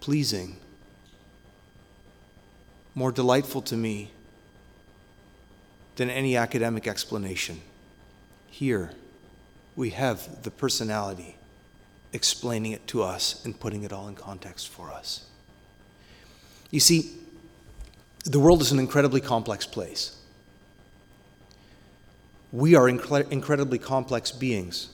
pleasing, 0.00 0.56
more 2.94 3.12
delightful 3.12 3.62
to 3.62 3.76
me 3.76 4.10
than 5.96 6.08
any 6.10 6.36
academic 6.36 6.86
explanation. 6.86 7.60
Here, 8.48 8.92
we 9.76 9.90
have 9.90 10.42
the 10.42 10.50
personality 10.50 11.36
explaining 12.12 12.72
it 12.72 12.86
to 12.86 13.02
us 13.02 13.44
and 13.44 13.58
putting 13.58 13.82
it 13.82 13.92
all 13.92 14.08
in 14.08 14.14
context 14.14 14.68
for 14.68 14.90
us. 14.90 15.24
You 16.70 16.80
see, 16.80 17.12
the 18.24 18.38
world 18.40 18.62
is 18.62 18.72
an 18.72 18.78
incredibly 18.78 19.20
complex 19.20 19.66
place. 19.66 20.16
We 22.52 22.74
are 22.74 22.84
incre- 22.84 23.30
incredibly 23.30 23.78
complex 23.78 24.30
beings. 24.30 24.90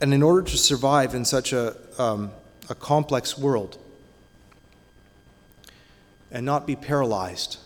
And 0.00 0.12
in 0.12 0.22
order 0.22 0.42
to 0.42 0.56
survive 0.56 1.14
in 1.14 1.24
such 1.24 1.52
a, 1.52 1.76
um, 1.98 2.32
a 2.68 2.74
complex 2.74 3.38
world 3.38 3.78
and 6.30 6.44
not 6.44 6.66
be 6.66 6.74
paralyzed, 6.74 7.58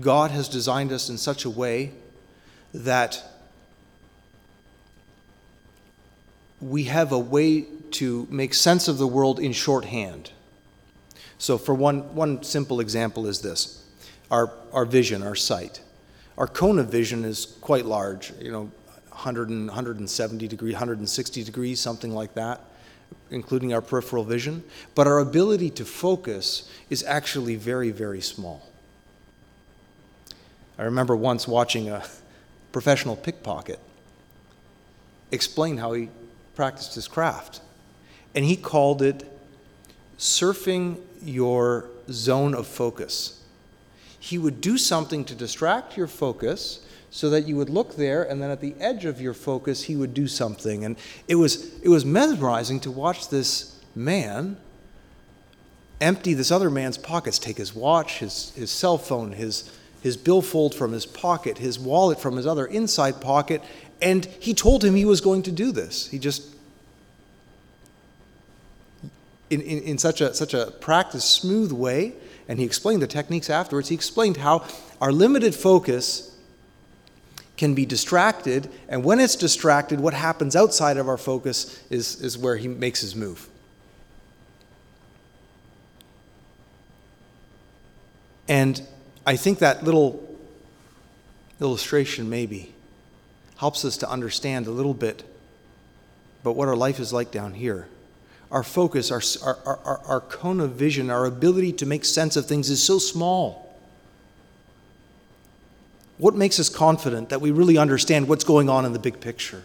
God 0.00 0.30
has 0.30 0.48
designed 0.48 0.92
us 0.92 1.08
in 1.08 1.18
such 1.18 1.44
a 1.44 1.50
way 1.50 1.92
that 2.72 3.22
we 6.60 6.84
have 6.84 7.12
a 7.12 7.18
way 7.18 7.66
to 7.92 8.26
make 8.30 8.54
sense 8.54 8.88
of 8.88 8.98
the 8.98 9.06
world 9.06 9.40
in 9.40 9.52
shorthand. 9.52 10.30
So, 11.38 11.56
for 11.56 11.74
one, 11.74 12.14
one 12.14 12.42
simple 12.42 12.80
example 12.80 13.26
is 13.26 13.40
this 13.40 13.84
our, 14.30 14.52
our 14.72 14.84
vision, 14.84 15.22
our 15.22 15.34
sight. 15.34 15.80
Our 16.38 16.46
cone 16.46 16.78
of 16.78 16.88
vision 16.88 17.24
is 17.24 17.56
quite 17.60 17.84
large, 17.84 18.32
you 18.40 18.52
know, 18.52 18.70
100 19.08 19.48
and 19.48 19.66
170 19.66 20.48
degrees, 20.48 20.72
160 20.72 21.44
degrees, 21.44 21.80
something 21.80 22.14
like 22.14 22.34
that, 22.34 22.60
including 23.30 23.74
our 23.74 23.82
peripheral 23.82 24.24
vision. 24.24 24.64
But 24.94 25.06
our 25.06 25.18
ability 25.18 25.70
to 25.70 25.84
focus 25.84 26.70
is 26.88 27.02
actually 27.04 27.56
very, 27.56 27.90
very 27.90 28.20
small. 28.20 28.66
I 30.78 30.84
remember 30.84 31.14
once 31.16 31.46
watching 31.46 31.90
a 31.90 32.02
professional 32.72 33.16
pickpocket 33.16 33.78
explain 35.32 35.76
how 35.76 35.92
he 35.92 36.08
practiced 36.60 36.94
his 36.94 37.08
craft. 37.08 37.62
And 38.34 38.44
he 38.44 38.54
called 38.54 39.00
it 39.00 39.24
surfing 40.18 40.98
your 41.22 41.86
zone 42.10 42.54
of 42.54 42.66
focus. 42.66 43.42
He 44.18 44.36
would 44.36 44.60
do 44.60 44.76
something 44.76 45.24
to 45.24 45.34
distract 45.34 45.96
your 45.96 46.06
focus 46.06 46.84
so 47.10 47.30
that 47.30 47.48
you 47.48 47.56
would 47.56 47.70
look 47.70 47.96
there 47.96 48.22
and 48.22 48.42
then 48.42 48.50
at 48.50 48.60
the 48.60 48.74
edge 48.78 49.06
of 49.06 49.22
your 49.22 49.32
focus 49.32 49.84
he 49.84 49.96
would 49.96 50.12
do 50.12 50.28
something 50.28 50.84
and 50.84 50.96
it 51.26 51.36
was 51.36 51.80
it 51.80 51.88
was 51.88 52.04
mesmerizing 52.04 52.78
to 52.80 52.90
watch 52.90 53.30
this 53.30 53.80
man 53.94 54.58
empty 55.98 56.34
this 56.34 56.50
other 56.52 56.70
man's 56.70 56.98
pockets 56.98 57.38
take 57.38 57.56
his 57.56 57.74
watch 57.74 58.18
his 58.18 58.52
his 58.54 58.70
cell 58.70 58.96
phone 58.96 59.32
his 59.32 59.72
his 60.02 60.16
billfold 60.16 60.72
from 60.72 60.92
his 60.92 61.04
pocket 61.04 61.58
his 61.58 61.80
wallet 61.80 62.20
from 62.20 62.36
his 62.36 62.46
other 62.46 62.66
inside 62.66 63.20
pocket 63.20 63.60
and 64.02 64.24
he 64.38 64.54
told 64.54 64.84
him 64.84 64.94
he 64.94 65.04
was 65.04 65.20
going 65.20 65.42
to 65.42 65.52
do 65.52 65.72
this. 65.72 66.08
He 66.08 66.18
just, 66.18 66.49
in, 69.50 69.60
in, 69.60 69.82
in 69.82 69.98
such, 69.98 70.20
a, 70.20 70.32
such 70.32 70.54
a 70.54 70.72
practiced, 70.80 71.32
smooth 71.32 71.72
way, 71.72 72.14
and 72.48 72.58
he 72.58 72.64
explained 72.64 73.02
the 73.02 73.06
techniques 73.06 73.50
afterwards. 73.50 73.88
He 73.88 73.94
explained 73.94 74.38
how 74.38 74.64
our 75.00 75.12
limited 75.12 75.54
focus 75.54 76.36
can 77.56 77.74
be 77.74 77.84
distracted, 77.84 78.70
and 78.88 79.04
when 79.04 79.20
it's 79.20 79.36
distracted, 79.36 80.00
what 80.00 80.14
happens 80.14 80.56
outside 80.56 80.96
of 80.96 81.08
our 81.08 81.18
focus 81.18 81.84
is, 81.90 82.20
is 82.22 82.38
where 82.38 82.56
he 82.56 82.68
makes 82.68 83.00
his 83.00 83.14
move. 83.14 83.48
And 88.48 88.82
I 89.26 89.36
think 89.36 89.58
that 89.58 89.84
little 89.84 90.26
illustration, 91.60 92.30
maybe, 92.30 92.74
helps 93.58 93.84
us 93.84 93.98
to 93.98 94.08
understand 94.08 94.66
a 94.66 94.70
little 94.70 94.94
bit 94.94 95.22
about 96.42 96.56
what 96.56 96.66
our 96.66 96.74
life 96.74 96.98
is 96.98 97.12
like 97.12 97.30
down 97.30 97.52
here. 97.52 97.86
Our 98.50 98.64
focus, 98.64 99.10
our, 99.12 99.22
our, 99.44 99.78
our, 99.84 100.00
our 100.06 100.20
cone 100.20 100.60
of 100.60 100.72
vision, 100.72 101.08
our 101.08 101.24
ability 101.24 101.72
to 101.74 101.86
make 101.86 102.04
sense 102.04 102.36
of 102.36 102.46
things 102.46 102.68
is 102.68 102.82
so 102.82 102.98
small. 102.98 103.78
What 106.18 106.34
makes 106.34 106.58
us 106.58 106.68
confident 106.68 107.28
that 107.28 107.40
we 107.40 107.50
really 107.50 107.78
understand 107.78 108.28
what's 108.28 108.44
going 108.44 108.68
on 108.68 108.84
in 108.84 108.92
the 108.92 108.98
big 108.98 109.20
picture? 109.20 109.64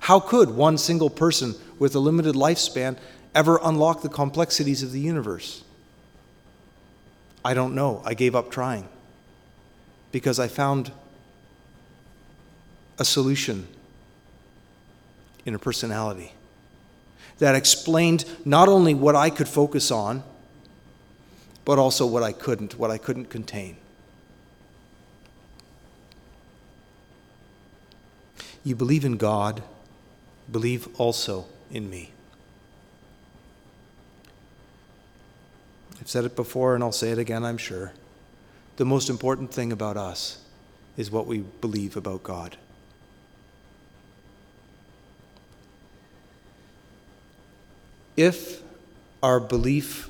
How 0.00 0.20
could 0.20 0.50
one 0.50 0.78
single 0.78 1.10
person 1.10 1.54
with 1.78 1.94
a 1.94 1.98
limited 1.98 2.34
lifespan 2.34 2.96
ever 3.34 3.58
unlock 3.62 4.02
the 4.02 4.08
complexities 4.08 4.82
of 4.82 4.92
the 4.92 5.00
universe? 5.00 5.64
I 7.44 7.54
don't 7.54 7.74
know. 7.74 8.02
I 8.04 8.14
gave 8.14 8.36
up 8.36 8.50
trying 8.50 8.88
because 10.12 10.38
I 10.38 10.48
found 10.48 10.92
a 12.98 13.04
solution 13.04 13.66
in 15.44 15.54
a 15.54 15.58
personality 15.58 16.32
that 17.38 17.54
explained 17.54 18.24
not 18.44 18.68
only 18.68 18.94
what 18.94 19.14
I 19.14 19.30
could 19.30 19.48
focus 19.48 19.90
on, 19.90 20.22
but 21.64 21.78
also 21.78 22.06
what 22.06 22.22
I 22.22 22.32
couldn't, 22.32 22.78
what 22.78 22.90
I 22.90 22.98
couldn't 22.98 23.26
contain. 23.26 23.76
You 28.64 28.74
believe 28.74 29.04
in 29.04 29.16
God, 29.16 29.62
believe 30.50 30.88
also 30.98 31.46
in 31.70 31.90
me. 31.90 32.10
I've 36.00 36.08
said 36.08 36.24
it 36.24 36.36
before 36.36 36.74
and 36.74 36.84
I'll 36.84 36.92
say 36.92 37.10
it 37.10 37.18
again, 37.18 37.44
I'm 37.44 37.58
sure. 37.58 37.92
The 38.76 38.84
most 38.84 39.08
important 39.08 39.52
thing 39.52 39.72
about 39.72 39.96
us 39.96 40.38
is 40.96 41.10
what 41.10 41.26
we 41.26 41.38
believe 41.60 41.96
about 41.96 42.22
God. 42.22 42.56
If 48.16 48.62
our 49.22 49.40
belief 49.40 50.08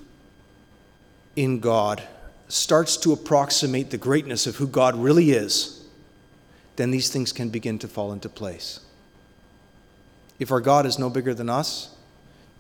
in 1.35 1.61
God 1.61 2.03
starts 2.49 2.97
to 2.99 3.13
approximate 3.13 3.91
the 3.91 3.99
greatness 3.99 4.47
of 4.47 4.57
who 4.57 4.67
God 4.67 4.97
really 4.97 5.33
is, 5.33 5.85
then 6.77 6.91
these 6.91 7.11
things 7.11 7.33
can 7.33 7.49
begin 7.49 7.79
to 7.81 7.89
fall 7.89 8.13
into 8.13 8.29
place. 8.29 8.81
If 10.39 10.53
our 10.53 10.61
God 10.61 10.87
is 10.87 10.99
no 10.99 11.11
bigger 11.11 11.35
than 11.35 11.49
us, 11.49 11.95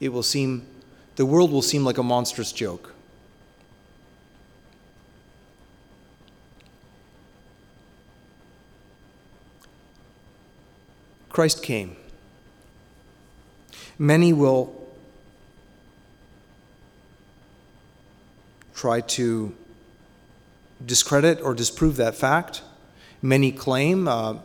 it 0.01 0.09
will 0.11 0.23
seem 0.23 0.67
the 1.17 1.27
world 1.27 1.51
will 1.51 1.63
seem 1.63 1.85
like 1.85 1.97
a 1.97 2.03
monstrous 2.03 2.53
joke. 2.53 2.93
Christ 11.31 11.63
came. 11.63 11.97
Many 13.99 14.33
will 14.33 14.86
try 18.77 19.01
to 19.01 19.53
discredit 20.85 21.41
or 21.41 21.55
disprove 21.55 21.97
that 21.97 22.15
fact. 22.15 22.63
Many 23.23 23.51
claim, 23.51 24.07
uh, 24.07 24.37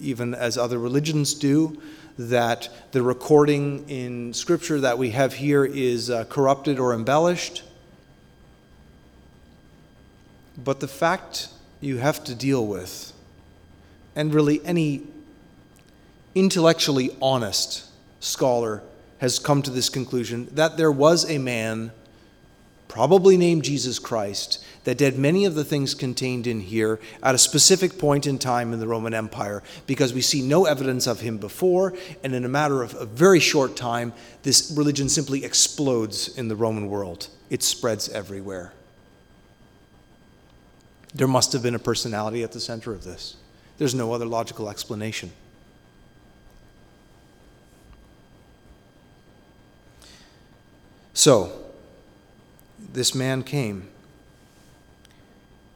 even 0.00 0.32
as 0.32 0.56
other 0.56 0.78
religions 0.78 1.34
do, 1.34 1.82
that 2.16 2.68
the 2.92 3.02
recording 3.02 3.88
in 3.88 4.32
Scripture 4.32 4.80
that 4.80 4.96
we 4.96 5.10
have 5.10 5.34
here 5.34 5.64
is 5.64 6.08
uh, 6.08 6.24
corrupted 6.24 6.78
or 6.78 6.94
embellished. 6.94 7.64
But 10.56 10.78
the 10.78 10.88
fact 10.88 11.48
you 11.80 11.98
have 11.98 12.22
to 12.24 12.34
deal 12.34 12.64
with, 12.64 13.12
and 14.14 14.32
really 14.32 14.64
any 14.64 15.02
intellectually 16.36 17.10
honest 17.20 17.90
scholar 18.20 18.82
has 19.18 19.40
come 19.40 19.62
to 19.62 19.70
this 19.70 19.88
conclusion, 19.88 20.48
that 20.52 20.76
there 20.76 20.92
was 20.92 21.28
a 21.28 21.38
man, 21.38 21.90
probably 22.94 23.36
named 23.36 23.64
Jesus 23.64 23.98
Christ, 23.98 24.64
that 24.84 24.96
did 24.96 25.18
many 25.18 25.46
of 25.46 25.56
the 25.56 25.64
things 25.64 25.94
contained 25.94 26.46
in 26.46 26.60
here 26.60 27.00
at 27.24 27.34
a 27.34 27.38
specific 27.38 27.98
point 27.98 28.24
in 28.24 28.38
time 28.38 28.72
in 28.72 28.78
the 28.78 28.86
Roman 28.86 29.12
Empire 29.12 29.64
because 29.88 30.14
we 30.14 30.20
see 30.20 30.40
no 30.40 30.64
evidence 30.64 31.08
of 31.08 31.18
him 31.18 31.36
before, 31.36 31.92
and 32.22 32.36
in 32.36 32.44
a 32.44 32.48
matter 32.48 32.84
of 32.84 32.94
a 32.94 33.04
very 33.04 33.40
short 33.40 33.74
time, 33.74 34.12
this 34.44 34.72
religion 34.76 35.08
simply 35.08 35.44
explodes 35.44 36.38
in 36.38 36.46
the 36.46 36.54
Roman 36.54 36.88
world. 36.88 37.26
It 37.50 37.64
spreads 37.64 38.08
everywhere. 38.10 38.72
There 41.16 41.26
must 41.26 41.52
have 41.52 41.64
been 41.64 41.74
a 41.74 41.80
personality 41.80 42.44
at 42.44 42.52
the 42.52 42.60
center 42.60 42.92
of 42.92 43.02
this. 43.02 43.34
There's 43.76 43.96
no 43.96 44.12
other 44.12 44.24
logical 44.24 44.70
explanation. 44.70 45.32
So, 51.12 51.63
this 52.94 53.14
man 53.14 53.42
came 53.42 53.88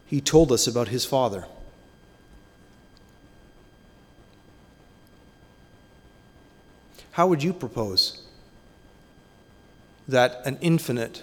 he 0.09 0.23
told 0.23 0.51
us 0.51 0.67
about 0.67 0.89
his 0.89 1.05
Father. 1.05 1.45
How 7.11 7.27
would 7.27 7.43
you 7.43 7.53
propose 7.53 8.23
that 10.07 10.41
an 10.47 10.57
infinite, 10.63 11.23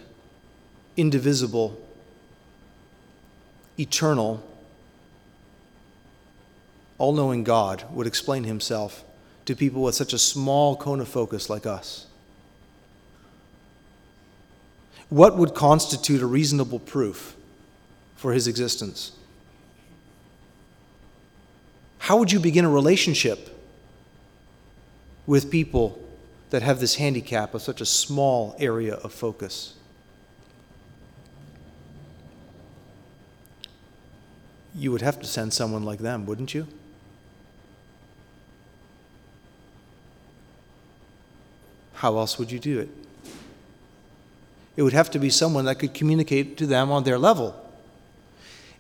indivisible, 0.96 1.82
eternal, 3.80 4.44
all 7.00 7.14
knowing 7.14 7.44
God 7.44 7.84
would 7.90 8.06
explain 8.06 8.44
himself 8.44 9.04
to 9.46 9.56
people 9.56 9.82
with 9.82 9.96
such 9.96 10.14
a 10.14 10.20
small 10.20 10.76
cone 10.76 11.00
of 11.00 11.08
focus 11.08 11.50
like 11.50 11.66
us? 11.66 12.06
What 15.10 15.38
would 15.38 15.54
constitute 15.54 16.22
a 16.22 16.26
reasonable 16.26 16.80
proof 16.80 17.36
for 18.16 18.34
his 18.34 18.48
existence? 18.48 19.12
How 22.00 22.18
would 22.18 22.32
you 22.32 22.40
begin 22.40 22.66
a 22.66 22.70
relationship 22.70 23.50
with 25.26 25.50
people 25.50 26.00
that 26.50 26.62
have 26.62 26.80
this 26.80 26.96
handicap 26.96 27.54
of 27.54 27.62
such 27.62 27.82
a 27.82 27.86
small 27.86 28.56
area 28.60 28.96
of 28.96 29.12
focus? 29.12 29.74
You 34.76 34.92
would 34.92 35.02
have 35.02 35.20
to 35.22 35.26
send 35.26 35.54
someone 35.54 35.84
like 35.84 36.00
them, 36.00 36.26
wouldn't 36.26 36.54
you? 36.54 36.68
How 41.94 42.18
else 42.18 42.38
would 42.38 42.52
you 42.52 42.60
do 42.60 42.80
it? 42.80 43.05
It 44.76 44.84
would 44.84 44.94
have 44.94 45.10
to 45.12 45.20
be 45.20 45.30
someone 45.30 45.66
that 45.66 45.80
could 45.80 45.94
communicate 45.94 46.58
to 46.58 46.66
them 46.66 46.92
on 46.92 47.04
their 47.04 47.18
level. 47.18 47.56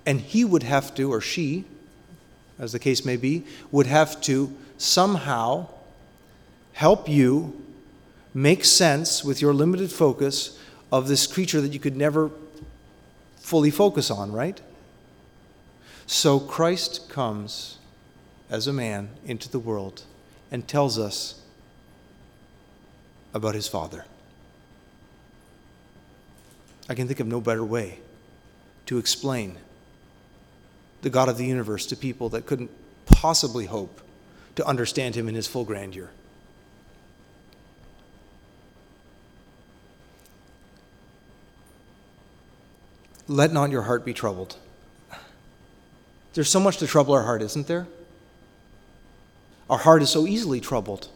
And 0.05 0.19
he 0.21 0.45
would 0.45 0.63
have 0.63 0.93
to, 0.95 1.11
or 1.11 1.21
she, 1.21 1.65
as 2.59 2.71
the 2.71 2.79
case 2.79 3.05
may 3.05 3.17
be, 3.17 3.43
would 3.71 3.87
have 3.87 4.21
to 4.21 4.53
somehow 4.77 5.67
help 6.73 7.07
you 7.07 7.61
make 8.33 8.65
sense 8.65 9.23
with 9.23 9.41
your 9.41 9.53
limited 9.53 9.91
focus 9.91 10.59
of 10.91 11.07
this 11.07 11.25
creature 11.25 11.61
that 11.61 11.73
you 11.73 11.79
could 11.79 11.95
never 11.95 12.29
fully 13.37 13.71
focus 13.71 14.11
on, 14.11 14.31
right? 14.31 14.59
So 16.07 16.39
Christ 16.39 17.09
comes 17.09 17.77
as 18.49 18.67
a 18.67 18.73
man 18.73 19.09
into 19.25 19.49
the 19.49 19.59
world 19.59 20.03
and 20.51 20.67
tells 20.67 20.99
us 20.99 21.41
about 23.33 23.55
his 23.55 23.67
Father. 23.67 24.05
I 26.87 26.95
can 26.95 27.07
think 27.07 27.19
of 27.19 27.27
no 27.27 27.41
better 27.41 27.63
way 27.63 27.99
to 28.85 28.97
explain 28.97 29.57
the 31.01 31.09
God 31.09 31.29
of 31.29 31.37
the 31.37 31.45
universe 31.45 31.85
to 31.87 31.95
people 31.95 32.29
that 32.29 32.45
couldn't 32.45 32.71
possibly 33.05 33.65
hope 33.65 34.01
to 34.55 34.65
understand 34.65 35.15
him 35.15 35.27
in 35.27 35.35
his 35.35 35.47
full 35.47 35.63
grandeur. 35.63 36.09
Let 43.27 43.51
not 43.51 43.71
your 43.71 43.83
heart 43.83 44.05
be 44.05 44.13
troubled. 44.13 44.57
There's 46.33 46.49
so 46.49 46.59
much 46.59 46.77
to 46.77 46.87
trouble 46.87 47.13
our 47.13 47.23
heart, 47.23 47.41
isn't 47.41 47.67
there? 47.67 47.87
Our 49.69 49.79
heart 49.79 50.03
is 50.03 50.09
so 50.09 50.27
easily 50.27 50.61
troubled. 50.61 51.07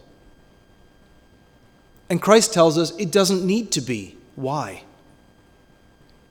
And 2.08 2.20
Christ 2.20 2.52
tells 2.52 2.76
us 2.76 2.90
it 2.96 3.12
doesn't 3.12 3.44
need 3.44 3.70
to 3.72 3.80
be. 3.80 4.16
Why? 4.34 4.82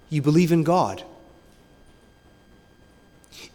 You 0.10 0.22
believe 0.22 0.52
in 0.52 0.63
God. 0.63 1.04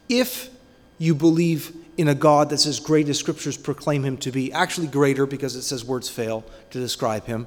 If 0.09 0.51
you 0.99 1.15
believe 1.15 1.73
in 1.97 2.09
a 2.09 2.15
God 2.15 2.51
that's 2.51 2.67
as 2.67 2.81
great 2.81 3.09
as 3.09 3.19
scriptures 3.19 3.57
proclaim 3.57 4.05
him 4.05 4.17
to 4.19 4.31
be, 4.31 4.53
actually 4.53 4.87
greater 4.87 5.27
because 5.27 5.57
it 5.57 5.63
says 5.63 5.85
words 5.85 6.09
fail 6.09 6.45
to 6.71 6.79
describe 6.79 7.27
him, 7.27 7.47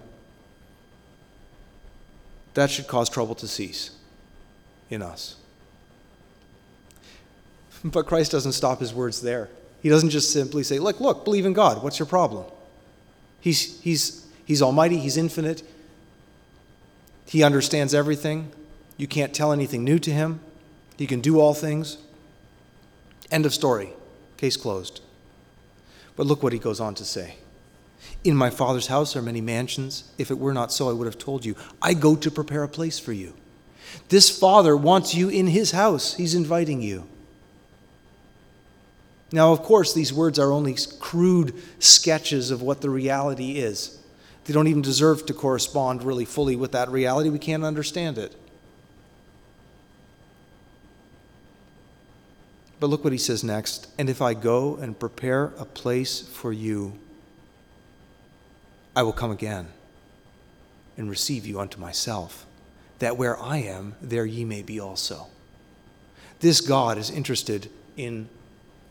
that 2.53 2.71
should 2.71 2.87
cause 2.87 3.09
trouble 3.09 3.35
to 3.35 3.47
cease 3.47 3.91
in 4.89 5.01
us. 5.01 5.35
But 7.83 8.07
Christ 8.07 8.31
doesn't 8.31 8.53
stop 8.53 8.79
his 8.79 8.91
words 8.91 9.21
there. 9.21 9.49
He 9.83 9.89
doesn't 9.89 10.09
just 10.09 10.33
simply 10.33 10.63
say, 10.63 10.79
Look, 10.79 10.99
look, 10.99 11.23
believe 11.23 11.45
in 11.45 11.53
God. 11.53 11.83
What's 11.83 11.99
your 11.99 12.07
problem? 12.07 12.45
He's, 13.39 13.79
he's, 13.81 14.25
he's 14.45 14.63
almighty, 14.63 14.97
he's 14.97 15.15
infinite, 15.15 15.61
he 17.27 17.43
understands 17.43 17.93
everything. 17.93 18.51
You 18.97 19.07
can't 19.07 19.33
tell 19.33 19.51
anything 19.53 19.83
new 19.83 19.99
to 19.99 20.11
him, 20.11 20.39
he 20.97 21.07
can 21.07 21.21
do 21.21 21.39
all 21.39 21.53
things. 21.53 21.97
End 23.31 23.45
of 23.45 23.53
story. 23.53 23.91
Case 24.37 24.57
closed. 24.57 25.01
But 26.15 26.25
look 26.25 26.41
what 26.41 26.53
he 26.53 26.59
goes 26.59 26.79
on 26.79 26.95
to 26.95 27.05
say. 27.05 27.35
In 28.23 28.35
my 28.35 28.49
Father's 28.49 28.87
house 28.87 29.15
are 29.15 29.21
many 29.21 29.41
mansions. 29.41 30.11
If 30.17 30.31
it 30.31 30.39
were 30.39 30.53
not 30.53 30.71
so, 30.71 30.89
I 30.89 30.93
would 30.93 31.05
have 31.05 31.17
told 31.17 31.45
you. 31.45 31.55
I 31.81 31.93
go 31.93 32.15
to 32.15 32.31
prepare 32.31 32.63
a 32.63 32.67
place 32.67 32.99
for 32.99 33.13
you. 33.13 33.33
This 34.09 34.35
Father 34.37 34.75
wants 34.75 35.13
you 35.13 35.29
in 35.29 35.47
his 35.47 35.71
house, 35.71 36.15
he's 36.15 36.35
inviting 36.35 36.81
you. 36.81 37.07
Now, 39.31 39.51
of 39.51 39.61
course, 39.61 39.93
these 39.93 40.13
words 40.13 40.39
are 40.39 40.51
only 40.51 40.75
crude 40.99 41.53
sketches 41.79 42.49
of 42.49 42.61
what 42.61 42.81
the 42.81 42.89
reality 42.89 43.57
is. 43.57 44.01
They 44.45 44.53
don't 44.53 44.67
even 44.67 44.81
deserve 44.81 45.25
to 45.25 45.33
correspond 45.33 46.03
really 46.03 46.23
fully 46.23 46.55
with 46.55 46.71
that 46.71 46.89
reality. 46.89 47.29
We 47.29 47.39
can't 47.39 47.65
understand 47.65 48.17
it. 48.17 48.35
But 52.79 52.87
look 52.87 53.03
what 53.03 53.13
he 53.13 53.19
says 53.19 53.43
next. 53.43 53.87
And 53.97 54.09
if 54.09 54.21
I 54.21 54.33
go 54.33 54.75
and 54.75 54.97
prepare 54.97 55.53
a 55.57 55.65
place 55.65 56.21
for 56.21 56.53
you, 56.53 56.93
I 58.95 59.03
will 59.03 59.13
come 59.13 59.31
again 59.31 59.67
and 60.97 61.09
receive 61.09 61.45
you 61.45 61.59
unto 61.59 61.79
myself, 61.79 62.45
that 62.99 63.17
where 63.17 63.39
I 63.39 63.57
am, 63.57 63.95
there 64.01 64.25
ye 64.25 64.43
may 64.45 64.63
be 64.63 64.79
also. 64.79 65.27
This 66.39 66.61
God 66.61 66.97
is 66.97 67.09
interested 67.09 67.69
in 67.95 68.29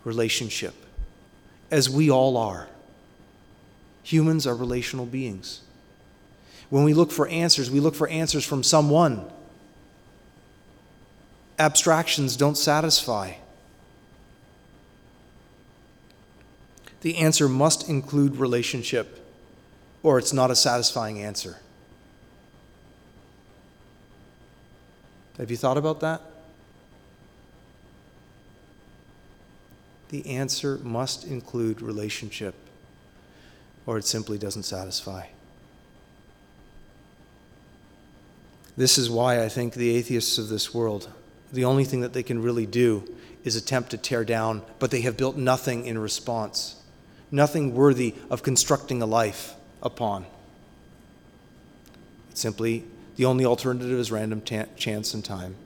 relationship, 0.05 0.75
as 1.71 1.91
we 1.91 2.11
all 2.11 2.37
are. 2.37 2.69
Humans 4.05 4.47
are 4.47 4.55
relational 4.55 5.07
beings. 5.07 5.63
When 6.71 6.85
we 6.85 6.95
look 6.95 7.11
for 7.11 7.27
answers, 7.29 7.71
we 7.71 7.81
look 7.81 7.95
for 7.95 8.09
answers 8.09 8.45
from 8.45 8.63
someone. 8.63 9.29
Abstractions 11.59 12.37
don't 12.37 12.57
satisfy. 12.57 13.35
The 17.07 17.19
answer 17.19 17.49
must 17.49 17.89
include 17.89 18.35
relationship, 18.35 19.25
or 20.03 20.19
it's 20.19 20.33
not 20.33 20.51
a 20.51 20.57
satisfying 20.57 21.23
answer. 21.23 21.57
Have 25.39 25.49
you 25.49 25.57
thought 25.57 25.79
about 25.79 26.01
that? 26.01 26.21
The 30.09 30.27
answer 30.27 30.81
must 30.83 31.25
include 31.25 31.81
relationship, 31.81 32.57
or 33.87 33.99
it 33.99 34.05
simply 34.05 34.37
doesn't 34.37 34.65
satisfy. 34.65 35.27
This 38.77 38.99
is 38.99 39.09
why 39.09 39.45
I 39.45 39.49
think 39.49 39.75
the 39.75 39.95
atheists 39.95 40.39
of 40.39 40.49
this 40.49 40.75
world 40.75 41.09
the 41.53 41.65
only 41.65 41.85
thing 41.85 42.01
that 42.01 42.13
they 42.13 42.25
can 42.25 42.43
really 42.43 42.67
do 42.67 43.05
is 43.45 43.55
attempt 43.55 43.91
to 43.91 43.97
tear 43.97 44.25
down, 44.25 44.63
but 44.81 44.91
they 44.91 45.03
have 45.03 45.17
built 45.17 45.37
nothing 45.37 45.87
in 45.87 45.97
response, 45.97 46.83
nothing 47.31 47.75
worthy 47.75 48.15
of 48.31 48.43
constructing 48.43 49.03
a 49.03 49.07
life 49.07 49.55
upon. 49.83 50.27
It's 52.31 52.41
simply 52.41 52.85
the 53.17 53.25
only 53.25 53.45
alternative 53.45 53.99
is 53.99 54.13
random 54.13 54.41
ta- 54.41 54.67
chance 54.77 55.15
and 55.15 55.25
time. 55.25 55.57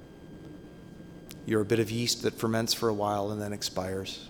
You're 1.46 1.62
a 1.62 1.64
bit 1.64 1.80
of 1.80 1.90
yeast 1.90 2.22
that 2.22 2.34
ferments 2.34 2.72
for 2.72 2.88
a 2.88 2.94
while 2.94 3.30
and 3.30 3.40
then 3.40 3.52
expires. 3.52 4.28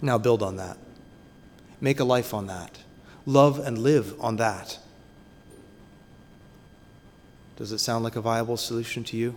Now 0.00 0.16
build 0.16 0.42
on 0.42 0.56
that. 0.56 0.78
Make 1.80 2.00
a 2.00 2.04
life 2.04 2.32
on 2.32 2.46
that. 2.46 2.78
Love 3.26 3.58
and 3.58 3.78
live 3.78 4.14
on 4.20 4.36
that. 4.36 4.78
Does 7.56 7.72
it 7.72 7.78
sound 7.78 8.04
like 8.04 8.16
a 8.16 8.20
viable 8.20 8.56
solution 8.56 9.04
to 9.04 9.16
you? 9.16 9.36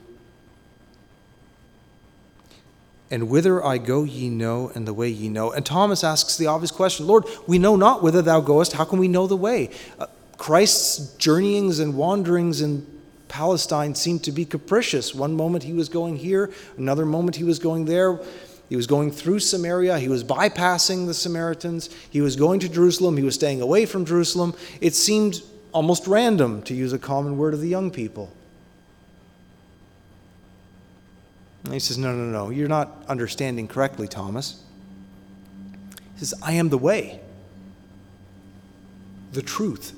And 3.11 3.29
whither 3.29 3.63
I 3.63 3.77
go, 3.77 4.03
ye 4.03 4.29
know, 4.29 4.71
and 4.73 4.87
the 4.87 4.93
way 4.93 5.09
ye 5.09 5.29
know. 5.29 5.51
And 5.51 5.65
Thomas 5.65 6.03
asks 6.03 6.37
the 6.37 6.47
obvious 6.47 6.71
question 6.71 7.05
Lord, 7.05 7.25
we 7.45 7.59
know 7.59 7.75
not 7.75 8.01
whither 8.01 8.21
thou 8.21 8.41
goest. 8.41 8.73
How 8.73 8.85
can 8.85 8.97
we 8.97 9.07
know 9.07 9.27
the 9.27 9.37
way? 9.37 9.69
Uh, 9.99 10.07
Christ's 10.37 11.15
journeyings 11.17 11.79
and 11.79 11.95
wanderings 11.95 12.61
in 12.61 12.87
Palestine 13.27 13.93
seemed 13.93 14.23
to 14.23 14.31
be 14.31 14.45
capricious. 14.45 15.13
One 15.13 15.35
moment 15.35 15.63
he 15.63 15.73
was 15.73 15.89
going 15.89 16.17
here, 16.17 16.51
another 16.77 17.05
moment 17.05 17.35
he 17.35 17.43
was 17.43 17.59
going 17.59 17.85
there. 17.85 18.19
He 18.69 18.77
was 18.77 18.87
going 18.87 19.11
through 19.11 19.39
Samaria. 19.39 19.99
He 19.99 20.07
was 20.07 20.23
bypassing 20.23 21.05
the 21.05 21.13
Samaritans. 21.13 21.89
He 22.09 22.21
was 22.21 22.37
going 22.37 22.61
to 22.61 22.69
Jerusalem. 22.69 23.17
He 23.17 23.23
was 23.23 23.35
staying 23.35 23.61
away 23.61 23.85
from 23.85 24.05
Jerusalem. 24.05 24.55
It 24.79 24.95
seemed 24.95 25.41
almost 25.73 26.07
random, 26.07 26.61
to 26.63 26.73
use 26.73 26.93
a 26.93 26.99
common 26.99 27.37
word 27.37 27.53
of 27.53 27.61
the 27.61 27.67
young 27.67 27.91
people. 27.91 28.31
And 31.63 31.73
he 31.73 31.79
says, 31.79 31.97
No, 31.97 32.13
no, 32.13 32.25
no, 32.25 32.49
you're 32.49 32.67
not 32.67 33.03
understanding 33.07 33.67
correctly, 33.67 34.07
Thomas. 34.07 34.63
He 36.15 36.19
says, 36.19 36.33
I 36.41 36.53
am 36.53 36.69
the 36.69 36.77
way, 36.77 37.19
the 39.31 39.41
truth, 39.41 39.93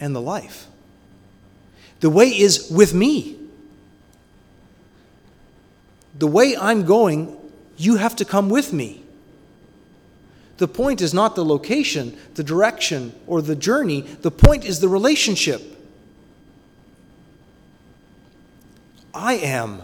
and 0.00 0.14
the 0.14 0.20
life. 0.20 0.66
The 2.00 2.10
way 2.10 2.28
is 2.28 2.70
with 2.70 2.94
me. 2.94 3.38
The 6.18 6.26
way 6.26 6.56
I'm 6.56 6.84
going, 6.84 7.36
you 7.76 7.96
have 7.96 8.16
to 8.16 8.24
come 8.24 8.48
with 8.48 8.72
me. 8.72 9.02
The 10.58 10.68
point 10.68 11.02
is 11.02 11.12
not 11.12 11.34
the 11.34 11.44
location, 11.44 12.16
the 12.34 12.42
direction, 12.42 13.12
or 13.26 13.42
the 13.42 13.56
journey. 13.56 14.00
The 14.00 14.30
point 14.30 14.64
is 14.64 14.80
the 14.80 14.88
relationship. 14.88 15.62
I 19.12 19.34
am 19.34 19.82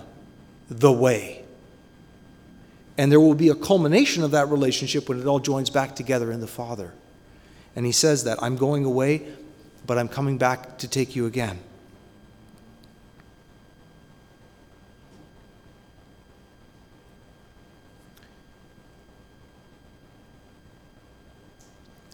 the 0.78 0.92
way. 0.92 1.44
And 2.98 3.11
there 3.11 3.20
will 3.20 3.35
be 3.35 3.48
a 3.48 3.54
culmination 3.54 4.22
of 4.22 4.30
that 4.32 4.48
relationship 4.48 5.08
when 5.08 5.20
it 5.20 5.26
all 5.26 5.40
joins 5.40 5.70
back 5.70 5.96
together 5.96 6.30
in 6.30 6.40
the 6.40 6.46
Father. 6.46 6.92
And 7.74 7.87
he 7.87 7.92
says 7.92 8.24
that 8.24 8.42
I'm 8.42 8.56
going 8.56 8.85
away, 8.85 9.26
but 9.87 9.98
I'm 9.98 10.08
coming 10.08 10.38
back 10.38 10.78
to 10.78 10.88
take 10.88 11.16
you 11.16 11.26
again. 11.26 11.58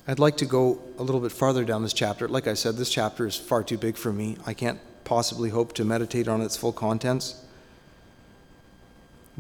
I'd 0.07 0.19
like 0.19 0.39
to 0.39 0.47
go 0.47 0.81
a 0.99 1.03
little 1.03 1.21
bit 1.21 1.33
farther 1.33 1.65
down 1.65 1.83
this 1.83 1.93
chapter. 1.93 2.29
Like 2.29 2.47
I 2.47 2.55
said, 2.55 2.77
this 2.77 2.89
chapter 2.89 3.27
is 3.27 3.37
far 3.37 3.63
too 3.63 3.77
big 3.77 3.97
for 3.97 4.11
me. 4.11 4.39
I 4.47 4.55
can't 4.55 4.81
possibly 5.05 5.51
hope 5.51 5.75
to 5.75 5.85
meditate 5.85 6.29
on 6.29 6.41
its 6.41 6.57
full 6.57 6.73
contents. 6.73 7.45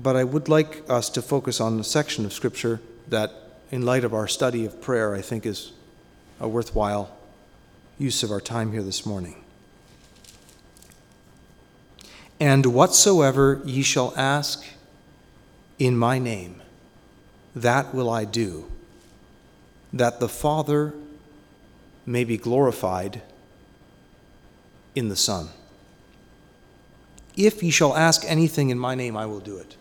But 0.01 0.15
I 0.15 0.23
would 0.23 0.49
like 0.49 0.89
us 0.89 1.11
to 1.11 1.21
focus 1.21 1.61
on 1.61 1.81
a 1.81 1.85
section 1.85 2.25
of 2.25 2.33
Scripture 2.33 2.81
that, 3.09 3.33
in 3.73 3.85
light 3.85 4.05
of 4.05 4.15
our 4.15 4.29
study 4.29 4.65
of 4.65 4.81
prayer, 4.81 5.13
I 5.13 5.21
think 5.21 5.45
is 5.45 5.73
a 6.39 6.47
worthwhile 6.47 7.11
use 7.99 8.23
of 8.23 8.31
our 8.31 8.41
time 8.41 8.71
here 8.71 8.85
this 8.85 9.05
morning. 9.05 9.43
And 12.39 12.67
whatsoever 12.67 13.61
ye 13.65 13.83
shall 13.83 14.15
ask 14.17 14.65
in 15.81 15.99
my 15.99 16.21
name, 16.21 16.63
that 17.57 17.93
will 17.93 18.09
I 18.09 18.25
do 18.25 18.71
that 19.93 20.21
the 20.21 20.29
Father 20.29 20.95
may 22.07 22.23
be 22.23 22.37
glorified 22.37 23.23
in 24.95 25.09
the 25.09 25.17
Son. 25.17 25.49
If 27.37 27.65
ye 27.65 27.71
shall 27.71 27.97
ask 27.97 28.25
anything 28.27 28.71
in 28.71 28.79
my 28.79 28.95
name, 28.95 29.17
I 29.17 29.27
will 29.27 29.41
do 29.41 29.57
it. 29.57 29.75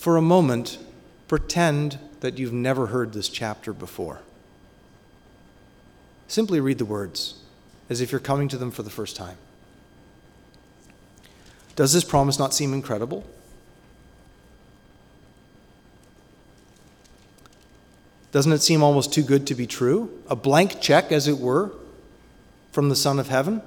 For 0.00 0.16
a 0.16 0.22
moment, 0.22 0.78
pretend 1.28 1.98
that 2.20 2.38
you've 2.38 2.54
never 2.54 2.86
heard 2.86 3.12
this 3.12 3.28
chapter 3.28 3.74
before. 3.74 4.22
Simply 6.26 6.58
read 6.58 6.78
the 6.78 6.86
words 6.86 7.34
as 7.90 8.00
if 8.00 8.10
you're 8.10 8.18
coming 8.18 8.48
to 8.48 8.56
them 8.56 8.70
for 8.70 8.82
the 8.82 8.88
first 8.88 9.14
time. 9.14 9.36
Does 11.76 11.92
this 11.92 12.02
promise 12.02 12.38
not 12.38 12.54
seem 12.54 12.72
incredible? 12.72 13.26
Doesn't 18.32 18.52
it 18.52 18.62
seem 18.62 18.82
almost 18.82 19.12
too 19.12 19.22
good 19.22 19.46
to 19.48 19.54
be 19.54 19.66
true? 19.66 20.18
A 20.30 20.34
blank 20.34 20.80
check, 20.80 21.12
as 21.12 21.28
it 21.28 21.36
were, 21.36 21.72
from 22.72 22.88
the 22.88 22.96
Son 22.96 23.18
of 23.18 23.28
Heaven? 23.28 23.60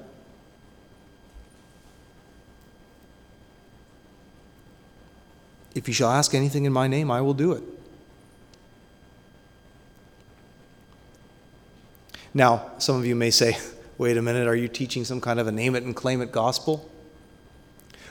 If 5.76 5.88
you 5.88 5.94
shall 5.94 6.12
ask 6.12 6.36
anything 6.36 6.66
in 6.66 6.74
my 6.74 6.88
name, 6.88 7.10
I 7.10 7.22
will 7.22 7.34
do 7.34 7.54
it. 7.54 7.64
Now, 12.34 12.72
some 12.80 12.96
of 12.96 13.06
you 13.06 13.16
may 13.16 13.32
say, 13.32 13.58
wait 13.98 14.18
a 14.18 14.22
minute, 14.22 14.48
are 14.48 14.56
you 14.56 14.68
teaching 14.68 15.06
some 15.06 15.22
kind 15.22 15.40
of 15.40 15.48
a 15.48 15.52
name 15.52 15.76
it 15.76 15.84
and 15.84 15.96
claim 15.96 16.22
it 16.22 16.32
gospel? 16.32 16.90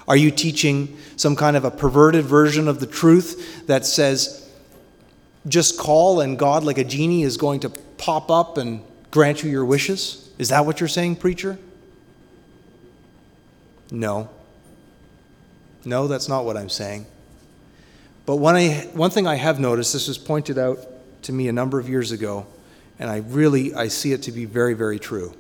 Are 0.08 0.16
you 0.16 0.30
teaching 0.30 0.96
some 1.16 1.36
kind 1.36 1.56
of 1.56 1.64
a 1.64 1.70
perverted 1.70 2.24
version 2.24 2.66
of 2.66 2.80
the 2.80 2.86
truth 2.86 3.66
that 3.66 3.86
says, 3.86 4.50
just 5.46 5.78
call 5.78 6.20
and 6.20 6.38
God, 6.38 6.64
like 6.64 6.78
a 6.78 6.84
genie, 6.84 7.22
is 7.22 7.36
going 7.36 7.60
to 7.60 7.68
pop 7.68 8.30
up 8.30 8.58
and 8.58 8.82
grant 9.10 9.42
you 9.42 9.50
your 9.50 9.64
wishes? 9.64 10.30
Is 10.38 10.48
that 10.48 10.66
what 10.66 10.80
you're 10.80 10.88
saying, 10.88 11.16
preacher? 11.16 11.58
No. 13.90 14.28
No, 15.84 16.08
that's 16.08 16.28
not 16.28 16.44
what 16.44 16.56
I'm 16.56 16.68
saying. 16.68 17.06
But 18.24 18.36
one, 18.36 18.54
I, 18.54 18.88
one 18.92 19.10
thing 19.10 19.26
I 19.26 19.34
have 19.34 19.58
noticed, 19.58 19.92
this 19.92 20.08
was 20.08 20.18
pointed 20.18 20.58
out 20.58 20.78
to 21.22 21.32
me 21.32 21.48
a 21.48 21.52
number 21.52 21.78
of 21.78 21.88
years 21.88 22.12
ago, 22.12 22.46
and 22.98 23.10
I 23.10 23.18
really 23.18 23.74
I 23.74 23.88
see 23.88 24.12
it 24.12 24.22
to 24.22 24.32
be 24.32 24.44
very, 24.44 24.74
very 24.74 24.98
true. 24.98 25.34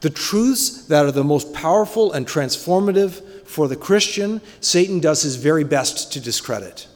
The 0.00 0.10
truths 0.10 0.84
that 0.86 1.06
are 1.06 1.10
the 1.10 1.24
most 1.24 1.52
powerful 1.54 2.12
and 2.12 2.26
transformative 2.26 3.46
for 3.46 3.68
the 3.68 3.76
Christian, 3.76 4.40
Satan 4.60 5.00
does 5.00 5.22
his 5.22 5.36
very 5.36 5.64
best 5.64 6.12
to 6.12 6.20
discredit 6.20 6.86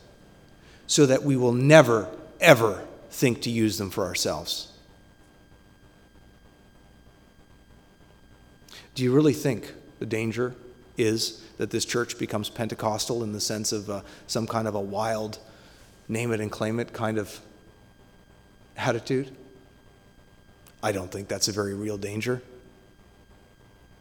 so 0.87 1.07
that 1.07 1.23
we 1.23 1.37
will 1.37 1.53
never, 1.53 2.09
ever 2.41 2.85
think 3.11 3.43
to 3.43 3.51
use 3.51 3.79
them 3.79 3.91
for 3.91 4.05
ourselves. 4.05 4.73
Do 8.95 9.03
you 9.05 9.13
really 9.13 9.33
think 9.33 9.73
the 10.01 10.07
danger 10.07 10.55
is 10.99 11.43
that 11.57 11.71
this 11.71 11.85
church 11.85 12.19
becomes 12.19 12.51
Pentecostal 12.51 13.23
in 13.23 13.33
the 13.33 13.41
sense 13.41 13.73
of 13.73 13.89
uh, 13.89 14.03
some 14.27 14.47
kind 14.47 14.69
of 14.69 14.75
a 14.75 14.81
wild, 14.81 15.39
name 16.09 16.33
it 16.33 16.41
and 16.41 16.51
claim 16.51 16.79
it 16.81 16.93
kind 16.93 17.17
of 17.17 17.41
attitude? 18.77 19.31
I 20.83 20.93
don't 20.93 21.11
think 21.11 21.29
that's 21.29 21.49
a 21.49 21.53
very 21.53 21.75
real 21.75 21.97
danger. 21.97 22.43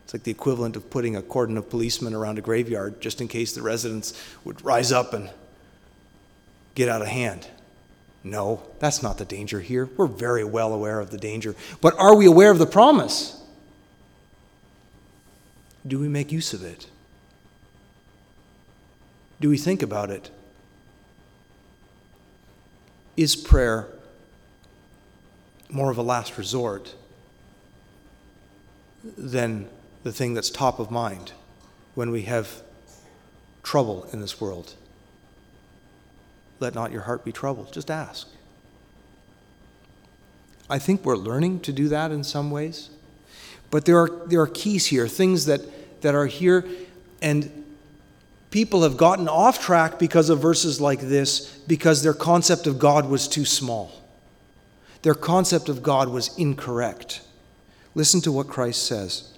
It's 0.04 0.14
like 0.14 0.24
the 0.24 0.32
equivalent 0.32 0.76
of 0.76 0.90
putting 0.90 1.16
a 1.16 1.22
cordon 1.22 1.58
of 1.58 1.70
policemen 1.70 2.14
around 2.14 2.38
a 2.38 2.42
graveyard 2.42 3.02
just 3.02 3.20
in 3.20 3.28
case 3.28 3.54
the 3.54 3.62
residents 3.62 4.14
would 4.46 4.64
rise 4.64 4.92
up 4.92 5.14
and 5.14 5.30
get 6.76 6.88
out 6.88 7.02
of 7.02 7.08
hand. 7.08 7.48
No, 8.24 8.62
that's 8.80 9.04
not 9.04 9.18
the 9.18 9.26
danger 9.26 9.60
here. 9.60 9.90
We're 9.98 10.08
very 10.08 10.44
well 10.44 10.74
aware 10.74 11.00
of 11.00 11.10
the 11.10 11.18
danger. 11.18 11.56
But 11.82 11.98
are 12.00 12.16
we 12.16 12.26
aware 12.26 12.52
of 12.52 12.58
the 12.60 12.66
promise? 12.66 13.42
Do 15.88 16.00
we 16.00 16.08
make 16.10 16.32
use 16.32 16.54
of 16.54 16.64
it? 16.64 16.88
Do 19.40 19.50
we 19.50 19.58
think 19.58 19.82
about 19.82 20.10
it? 20.10 20.30
Is 23.16 23.36
prayer 23.36 23.88
more 25.70 25.92
of 25.92 25.98
a 25.98 26.02
last 26.02 26.38
resort 26.38 26.96
than 29.18 29.70
the 30.04 30.12
thing 30.12 30.34
that's 30.34 30.50
top 30.50 30.80
of 30.80 30.92
mind 30.92 31.32
when 31.96 32.12
we 32.12 32.24
have 32.24 32.64
trouble 33.64 34.08
in 34.12 34.22
this 34.22 34.42
world? 34.42 34.74
Let 36.60 36.74
not 36.74 36.92
your 36.92 37.02
heart 37.02 37.24
be 37.24 37.32
troubled. 37.32 37.72
Just 37.72 37.92
ask. 37.92 38.28
I 40.70 40.80
think 40.80 41.06
we're 41.06 41.16
learning 41.16 41.62
to 41.62 41.72
do 41.72 41.88
that 41.90 42.12
in 42.12 42.24
some 42.24 42.52
ways. 42.52 42.90
But 43.70 43.86
there 43.86 43.98
are, 43.98 44.10
there 44.28 44.42
are 44.42 44.48
keys 44.48 44.88
here, 44.88 45.08
things 45.08 45.46
that, 45.46 45.62
that 46.02 46.16
are 46.16 46.28
here, 46.28 46.66
and 47.22 47.66
people 48.52 48.84
have 48.84 48.98
gotten 48.98 49.28
off 49.28 49.60
track 49.60 50.00
because 50.00 50.30
of 50.30 50.40
verses 50.40 50.80
like 50.80 51.02
this 51.02 51.58
because 51.68 52.04
their 52.04 52.14
concept 52.14 52.68
of 52.68 52.80
God 52.80 53.10
was 53.10 53.28
too 53.28 53.46
small. 53.46 53.92
Their 55.02 55.16
concept 55.16 55.70
of 55.70 55.84
God 55.84 56.10
was 56.10 56.36
incorrect. 56.38 57.22
Listen 57.96 58.22
to 58.22 58.32
what 58.32 58.48
Christ 58.48 58.86
says. 58.86 59.32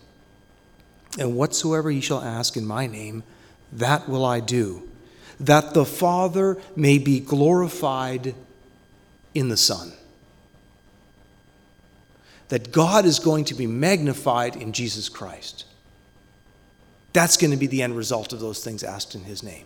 And 1.18 1.36
whatsoever 1.36 1.90
ye 1.90 2.02
shall 2.02 2.22
ask 2.22 2.56
in 2.56 2.66
my 2.66 2.88
name, 2.88 3.24
that 3.74 4.08
will 4.08 4.26
I 4.26 4.40
do, 4.40 4.90
that 5.40 5.74
the 5.74 5.86
Father 5.86 6.58
may 6.76 6.98
be 6.98 7.20
glorified 7.20 8.36
in 9.34 9.50
the 9.50 9.58
Son. 9.58 9.94
That 12.50 12.72
God 12.72 13.06
is 13.06 13.20
going 13.20 13.46
to 13.46 13.54
be 13.54 13.68
magnified 13.68 14.56
in 14.56 14.74
Jesus 14.74 15.08
Christ. 15.08 15.66
That's 17.14 17.38
going 17.38 17.52
to 17.52 17.58
be 17.58 17.68
the 17.68 17.82
end 17.82 17.96
result 17.96 18.34
of 18.34 18.40
those 18.40 18.64
things 18.64 18.84
asked 18.84 19.16
in 19.16 19.24
His 19.24 19.44
name. 19.44 19.66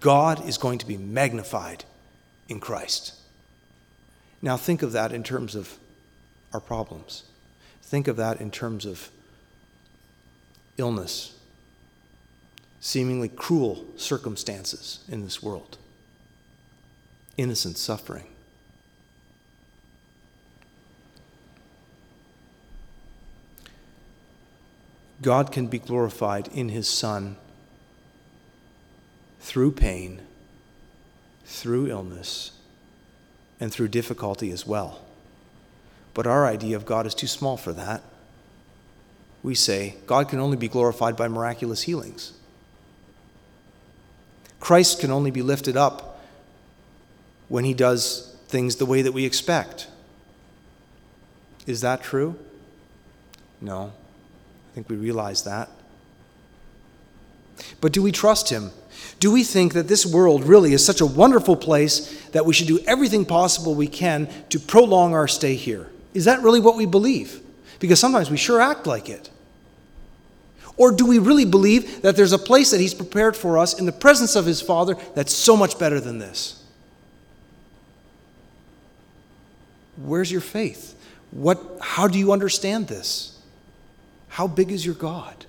God 0.00 0.46
is 0.46 0.58
going 0.58 0.78
to 0.78 0.86
be 0.86 0.96
magnified 0.96 1.84
in 2.48 2.60
Christ. 2.60 3.14
Now, 4.42 4.56
think 4.56 4.82
of 4.82 4.92
that 4.92 5.12
in 5.12 5.22
terms 5.22 5.54
of 5.54 5.78
our 6.52 6.60
problems. 6.60 7.24
Think 7.82 8.06
of 8.06 8.16
that 8.16 8.40
in 8.40 8.50
terms 8.50 8.84
of 8.84 9.10
illness, 10.76 11.36
seemingly 12.80 13.28
cruel 13.28 13.86
circumstances 13.96 15.00
in 15.08 15.24
this 15.24 15.42
world, 15.42 15.78
innocent 17.36 17.78
suffering. 17.78 18.26
God 25.20 25.50
can 25.50 25.66
be 25.66 25.78
glorified 25.78 26.48
in 26.48 26.68
His 26.68 26.88
Son 26.88 27.36
through 29.40 29.72
pain, 29.72 30.20
through 31.44 31.88
illness, 31.88 32.52
and 33.60 33.72
through 33.72 33.88
difficulty 33.88 34.50
as 34.50 34.66
well. 34.66 35.00
But 36.14 36.26
our 36.26 36.46
idea 36.46 36.76
of 36.76 36.86
God 36.86 37.06
is 37.06 37.14
too 37.14 37.26
small 37.26 37.56
for 37.56 37.72
that. 37.72 38.02
We 39.42 39.54
say 39.54 39.96
God 40.06 40.28
can 40.28 40.40
only 40.40 40.56
be 40.56 40.68
glorified 40.68 41.16
by 41.16 41.28
miraculous 41.28 41.82
healings. 41.82 42.32
Christ 44.60 45.00
can 45.00 45.10
only 45.10 45.30
be 45.30 45.42
lifted 45.42 45.76
up 45.76 46.20
when 47.48 47.64
he 47.64 47.74
does 47.74 48.36
things 48.48 48.76
the 48.76 48.86
way 48.86 49.02
that 49.02 49.12
we 49.12 49.24
expect. 49.24 49.88
Is 51.66 51.80
that 51.82 52.02
true? 52.02 52.36
No. 53.60 53.92
Think 54.78 54.90
we 54.90 54.94
realize 54.96 55.42
that. 55.42 55.70
But 57.80 57.90
do 57.90 58.00
we 58.00 58.12
trust 58.12 58.48
him? 58.48 58.70
Do 59.18 59.32
we 59.32 59.42
think 59.42 59.72
that 59.72 59.88
this 59.88 60.06
world 60.06 60.44
really 60.44 60.72
is 60.72 60.86
such 60.86 61.00
a 61.00 61.06
wonderful 61.06 61.56
place 61.56 62.24
that 62.26 62.46
we 62.46 62.54
should 62.54 62.68
do 62.68 62.78
everything 62.86 63.24
possible 63.24 63.74
we 63.74 63.88
can 63.88 64.28
to 64.50 64.60
prolong 64.60 65.14
our 65.14 65.26
stay 65.26 65.56
here? 65.56 65.90
Is 66.14 66.26
that 66.26 66.42
really 66.42 66.60
what 66.60 66.76
we 66.76 66.86
believe? 66.86 67.40
Because 67.80 67.98
sometimes 67.98 68.30
we 68.30 68.36
sure 68.36 68.60
act 68.60 68.86
like 68.86 69.08
it. 69.08 69.30
Or 70.76 70.92
do 70.92 71.04
we 71.04 71.18
really 71.18 71.44
believe 71.44 72.02
that 72.02 72.14
there's 72.14 72.32
a 72.32 72.38
place 72.38 72.70
that 72.70 72.78
He's 72.78 72.94
prepared 72.94 73.36
for 73.36 73.58
us 73.58 73.80
in 73.80 73.84
the 73.84 73.90
presence 73.90 74.36
of 74.36 74.46
His 74.46 74.60
Father 74.60 74.94
that's 75.16 75.34
so 75.34 75.56
much 75.56 75.76
better 75.80 75.98
than 75.98 76.20
this? 76.20 76.62
Where's 79.96 80.30
your 80.30 80.40
faith? 80.40 80.94
What, 81.32 81.78
how 81.80 82.06
do 82.06 82.16
you 82.16 82.30
understand 82.30 82.86
this? 82.86 83.37
How 84.28 84.46
big 84.46 84.70
is 84.70 84.84
your 84.84 84.94
God? 84.94 85.46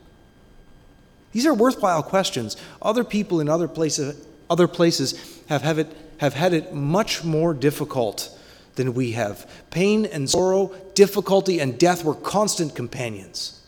These 1.31 1.45
are 1.45 1.53
worthwhile 1.53 2.03
questions. 2.03 2.57
Other 2.81 3.03
people 3.03 3.39
in 3.39 3.49
other 3.49 3.67
places, 3.67 4.25
other 4.49 4.67
places 4.67 5.41
have, 5.47 5.61
have, 5.61 5.77
it, 5.77 5.95
have 6.17 6.33
had 6.33 6.53
it 6.53 6.73
much 6.73 7.23
more 7.23 7.53
difficult 7.53 8.35
than 8.75 8.93
we 8.93 9.11
have. 9.11 9.49
Pain 9.69 10.05
and 10.05 10.29
sorrow, 10.29 10.73
difficulty 10.95 11.59
and 11.59 11.77
death 11.77 12.03
were 12.03 12.15
constant 12.15 12.75
companions. 12.75 13.61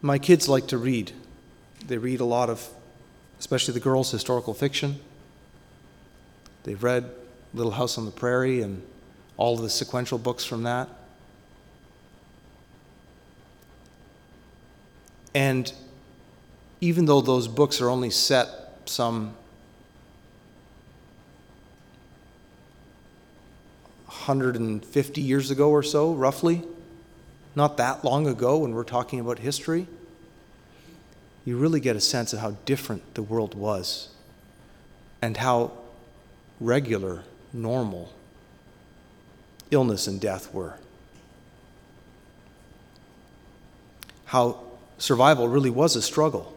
My 0.00 0.18
kids 0.18 0.48
like 0.48 0.66
to 0.68 0.78
read. 0.78 1.12
They 1.86 1.98
read 1.98 2.20
a 2.20 2.24
lot 2.24 2.50
of, 2.50 2.68
especially 3.38 3.74
the 3.74 3.80
girls, 3.80 4.10
historical 4.10 4.54
fiction. 4.54 5.00
They've 6.64 6.82
read 6.82 7.10
Little 7.52 7.72
House 7.72 7.96
on 7.96 8.04
the 8.04 8.10
Prairie 8.10 8.60
and 8.60 8.82
all 9.36 9.54
of 9.54 9.62
the 9.62 9.70
sequential 9.70 10.18
books 10.18 10.44
from 10.44 10.62
that. 10.62 10.88
And 15.34 15.72
even 16.80 17.06
though 17.06 17.20
those 17.20 17.48
books 17.48 17.80
are 17.80 17.88
only 17.88 18.10
set 18.10 18.48
some 18.86 19.34
150 24.06 25.20
years 25.20 25.50
ago 25.50 25.70
or 25.70 25.82
so, 25.82 26.12
roughly, 26.12 26.62
not 27.56 27.76
that 27.78 28.04
long 28.04 28.26
ago 28.26 28.58
when 28.58 28.74
we're 28.74 28.84
talking 28.84 29.18
about 29.18 29.40
history, 29.40 29.86
you 31.44 31.58
really 31.58 31.80
get 31.80 31.96
a 31.96 32.00
sense 32.00 32.32
of 32.32 32.38
how 32.38 32.52
different 32.64 33.14
the 33.14 33.22
world 33.22 33.54
was 33.54 34.08
and 35.20 35.36
how 35.36 35.72
regular, 36.60 37.24
normal 37.52 38.12
illness 39.70 40.06
and 40.06 40.20
death 40.20 40.52
were. 40.52 40.78
How 44.26 44.60
survival 44.98 45.48
really 45.48 45.70
was 45.70 45.96
a 45.96 46.02
struggle. 46.02 46.52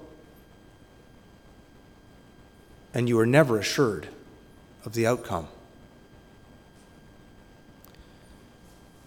And 2.94 3.08
you 3.08 3.18
were 3.18 3.26
never 3.26 3.60
assured 3.60 4.08
of 4.86 4.94
the 4.94 5.06
outcome. 5.06 5.48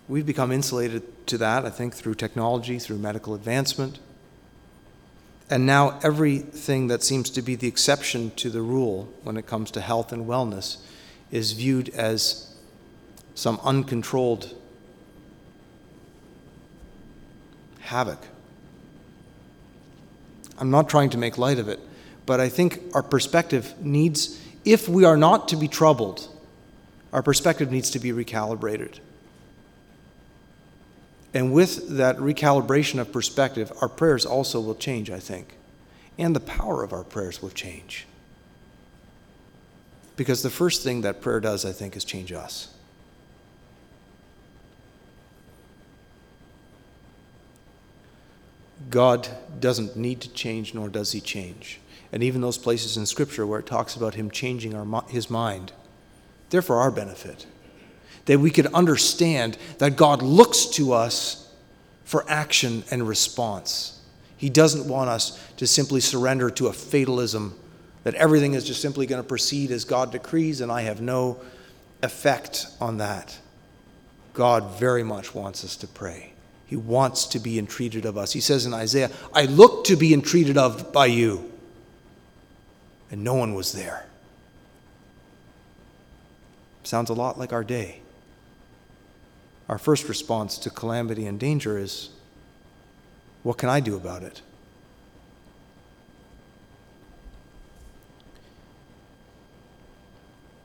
We've 0.09 0.27
become 0.27 0.53
insulated 0.53 1.27
to 1.29 1.39
that, 1.39 1.65
I 1.65 1.71
think, 1.71 1.95
through 1.95 2.15
technology, 2.15 2.79
through 2.79 2.99
medical 2.99 3.35
advancement. 3.35 3.99
And 5.49 5.67
now 5.67 5.99
everything 6.03 6.89
that 6.89 7.03
seems 7.03 7.31
to 7.31 7.43
be 7.43 7.55
the 7.57 7.69
exception 7.69 8.31
to 8.37 8.51
the 8.51 8.63
rule 8.63 9.09
when 9.23 9.37
it 9.37 9.47
comes 9.47 9.71
to 9.73 9.81
health 9.81 10.13
and 10.13 10.27
wellness 10.27 10.79
is 11.31 11.53
viewed 11.53 11.89
as 11.91 12.50
some 13.41 13.59
uncontrolled 13.65 14.55
havoc. 17.81 18.19
I'm 20.59 20.71
not 20.71 20.91
trying 20.91 21.09
to 21.11 21.19
make 21.19 21.39
light 21.39 21.59
of 21.59 21.67
it, 21.67 21.81
but 22.27 22.39
I 22.39 22.51
think 22.51 22.83
our 22.93 23.03
perspective 23.03 23.73
needs, 23.81 24.39
if 24.67 24.91
we 24.91 25.07
are 25.07 25.17
not 25.17 25.49
to 25.49 25.57
be 25.57 25.69
troubled, 25.69 26.29
our 27.15 27.23
perspective 27.23 27.73
needs 27.73 27.89
to 27.93 27.99
be 27.99 28.11
recalibrated. 28.11 28.99
And 31.33 31.51
with 31.51 31.97
that 31.97 32.19
recalibration 32.19 33.01
of 33.01 33.11
perspective, 33.11 33.73
our 33.81 33.89
prayers 33.89 34.27
also 34.27 34.61
will 34.61 34.75
change, 34.75 35.11
I 35.11 35.19
think. 35.19 35.55
And 36.19 36.37
the 36.37 36.41
power 36.41 36.85
of 36.85 36.93
our 36.93 37.05
prayers 37.05 37.41
will 37.41 37.49
change. 37.49 38.07
Because 40.17 40.43
the 40.43 40.51
first 40.51 40.83
thing 40.83 41.01
that 41.01 41.23
prayer 41.23 41.41
does, 41.41 41.65
I 41.65 41.73
think, 41.73 41.97
is 41.97 42.05
change 42.05 42.33
us. 42.33 42.75
God 48.89 49.29
doesn't 49.59 49.97
need 49.97 50.21
to 50.23 50.33
change, 50.33 50.75
nor 50.75 50.89
does 50.89 51.13
he 51.13 51.21
change. 51.21 51.81
And 52.13 52.23
even 52.23 52.41
those 52.41 52.59
places 52.59 52.97
in 52.97 53.07
Scripture 53.07 53.47
where 53.47 53.61
it 53.61 53.67
talks 53.67 53.95
about 53.95 54.15
him 54.15 54.31
changing 54.31 54.75
our, 54.75 55.05
his 55.09 55.31
mind, 55.31 55.73
they're 56.51 56.63
for 56.63 56.77
our 56.77 56.91
benefit. 56.91 57.47
That 58.25 58.41
we 58.41 58.51
could 58.51 58.67
understand 58.67 59.59
that 59.79 59.97
God 59.97 60.23
looks 60.23 60.67
to 60.67 60.93
us 60.93 61.53
for 62.05 62.25
action 62.29 62.83
and 62.91 63.07
response. 63.07 64.01
He 64.37 64.51
doesn't 64.51 64.89
want 64.89 65.11
us 65.11 65.39
to 65.59 65.67
simply 65.67 66.01
surrender 66.01 66.51
to 66.51 66.69
a 66.69 66.73
fatalism 66.73 67.57
that 68.05 68.15
everything 68.15 68.55
is 68.55 68.65
just 68.65 68.81
simply 68.81 69.07
going 69.07 69.23
to 69.23 69.29
proceed 69.29 69.71
as 69.71 69.85
God 69.85 70.11
decrees, 70.11 70.61
and 70.61 70.73
I 70.73 70.83
have 70.83 71.01
no 71.01 71.41
effect 72.03 72.67
on 72.81 72.99
that. 72.99 73.39
God 74.33 74.79
very 74.79 75.03
much 75.03 75.35
wants 75.35 75.65
us 75.65 75.77
to 75.77 75.87
pray. 75.87 76.33
He 76.71 76.77
wants 76.77 77.27
to 77.27 77.41
be 77.41 77.59
entreated 77.59 78.05
of 78.05 78.17
us. 78.17 78.33
He 78.33 78.39
says 78.39 78.65
in 78.65 78.73
Isaiah, 78.73 79.11
I 79.35 79.47
look 79.47 79.83
to 79.87 79.97
be 79.97 80.15
entreated 80.15 80.57
of 80.57 80.93
by 80.93 81.07
you. 81.07 81.51
And 83.11 83.25
no 83.25 83.35
one 83.35 83.57
was 83.57 83.73
there. 83.73 84.07
Sounds 86.85 87.11
a 87.11 87.13
lot 87.13 87.41
like 87.41 87.53
our 87.53 87.65
day. 87.65 88.03
Our 89.69 89.79
first 89.79 90.09
response 90.09 90.59
to 90.59 90.71
calamity 90.71 91.27
and 91.27 91.41
danger 91.41 91.77
is, 91.77 92.11
What 93.43 93.59
can 93.59 93.69
I 93.69 93.81
do 93.81 93.97
about 93.97 94.23
it? 94.23 94.41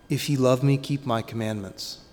If 0.08 0.30
ye 0.30 0.38
love 0.38 0.62
me, 0.62 0.78
keep 0.78 1.04
my 1.04 1.24
commandments. 1.24 2.05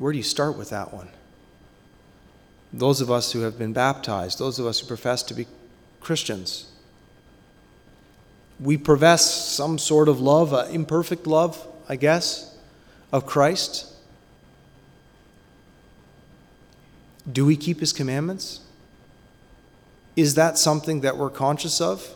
Where 0.00 0.12
do 0.12 0.16
you 0.16 0.24
start 0.24 0.56
with 0.56 0.70
that 0.70 0.94
one? 0.94 1.08
Those 2.72 3.02
of 3.02 3.10
us 3.10 3.32
who 3.32 3.40
have 3.40 3.58
been 3.58 3.74
baptized, 3.74 4.38
those 4.38 4.58
of 4.58 4.64
us 4.64 4.80
who 4.80 4.86
profess 4.86 5.22
to 5.24 5.34
be 5.34 5.46
Christians, 6.00 6.72
we 8.58 8.78
profess 8.78 9.22
some 9.30 9.78
sort 9.78 10.08
of 10.08 10.18
love, 10.18 10.54
uh, 10.54 10.66
imperfect 10.70 11.26
love, 11.26 11.66
I 11.86 11.96
guess, 11.96 12.56
of 13.12 13.26
Christ. 13.26 13.92
Do 17.30 17.44
we 17.44 17.54
keep 17.54 17.80
his 17.80 17.92
commandments? 17.92 18.60
Is 20.16 20.34
that 20.36 20.56
something 20.56 21.02
that 21.02 21.18
we're 21.18 21.28
conscious 21.28 21.78
of? 21.78 22.14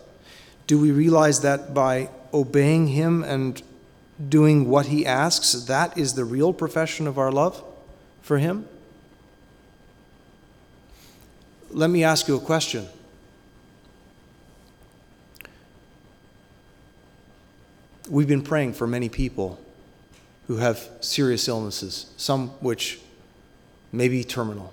Do 0.66 0.80
we 0.80 0.90
realize 0.90 1.42
that 1.42 1.74
by 1.74 2.08
obeying 2.32 2.86
him 2.86 3.22
and 3.22 3.60
doing 4.26 4.70
what 4.70 4.86
he 4.86 5.04
asks, 5.04 5.52
that 5.64 5.98
is 5.98 6.14
the 6.14 6.24
real 6.24 6.54
profession 6.54 7.06
of 7.06 7.18
our 7.18 7.30
love 7.30 7.62
for 8.24 8.38
him? 8.38 8.66
Let 11.70 11.90
me 11.90 12.04
ask 12.04 12.26
you 12.26 12.36
a 12.36 12.40
question. 12.40 12.86
We've 18.08 18.26
been 18.26 18.42
praying 18.42 18.72
for 18.74 18.86
many 18.86 19.10
people 19.10 19.60
who 20.46 20.56
have 20.56 20.88
serious 21.00 21.48
illnesses, 21.48 22.06
some 22.16 22.48
which 22.60 22.98
may 23.92 24.08
be 24.08 24.24
terminal. 24.24 24.72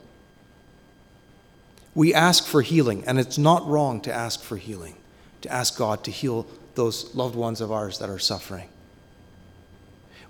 We 1.93 2.13
ask 2.13 2.45
for 2.45 2.61
healing, 2.61 3.03
and 3.05 3.19
it's 3.19 3.37
not 3.37 3.67
wrong 3.67 3.99
to 4.01 4.13
ask 4.13 4.41
for 4.41 4.55
healing, 4.55 4.95
to 5.41 5.51
ask 5.51 5.77
God 5.77 6.05
to 6.05 6.11
heal 6.11 6.47
those 6.75 7.13
loved 7.15 7.35
ones 7.35 7.59
of 7.59 7.69
ours 7.69 7.99
that 7.99 8.09
are 8.09 8.19
suffering. 8.19 8.69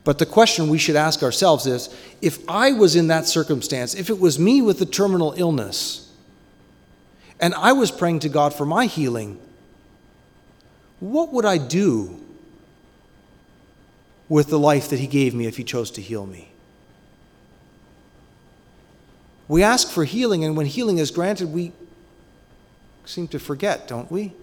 But 0.04 0.18
the 0.18 0.26
question 0.26 0.70
we 0.70 0.78
should 0.78 0.96
ask 0.96 1.22
ourselves 1.22 1.68
is 1.68 1.96
if 2.22 2.40
I 2.50 2.72
was 2.72 2.96
in 2.96 3.08
that 3.08 3.28
circumstance, 3.28 3.94
if 3.94 4.10
it 4.10 4.20
was 4.20 4.40
me 4.40 4.62
with 4.62 4.82
a 4.82 4.86
terminal 4.86 5.34
illness, 5.38 6.12
and 7.40 7.54
I 7.56 7.74
was 7.74 7.92
praying 7.92 8.20
to 8.20 8.30
God 8.30 8.54
for 8.54 8.66
my 8.66 8.86
healing, 8.86 9.40
what 11.00 11.32
would 11.34 11.46
I 11.46 11.58
do 11.58 12.20
with 14.30 14.48
the 14.48 14.60
life 14.60 14.90
that 14.90 15.00
He 15.00 15.08
gave 15.08 15.34
me 15.34 15.46
if 15.46 15.58
He 15.58 15.64
chose 15.64 15.92
to 15.92 16.02
heal 16.02 16.26
me? 16.26 16.52
We 19.48 19.64
ask 19.64 19.90
for 19.90 20.06
healing, 20.06 20.46
and 20.46 20.56
when 20.56 20.66
healing 20.66 20.98
is 20.98 21.12
granted, 21.12 21.52
we 21.52 21.74
seem 23.06 23.28
to 23.30 23.40
forget, 23.40 23.88
don't 23.88 24.10
we? 24.10 24.34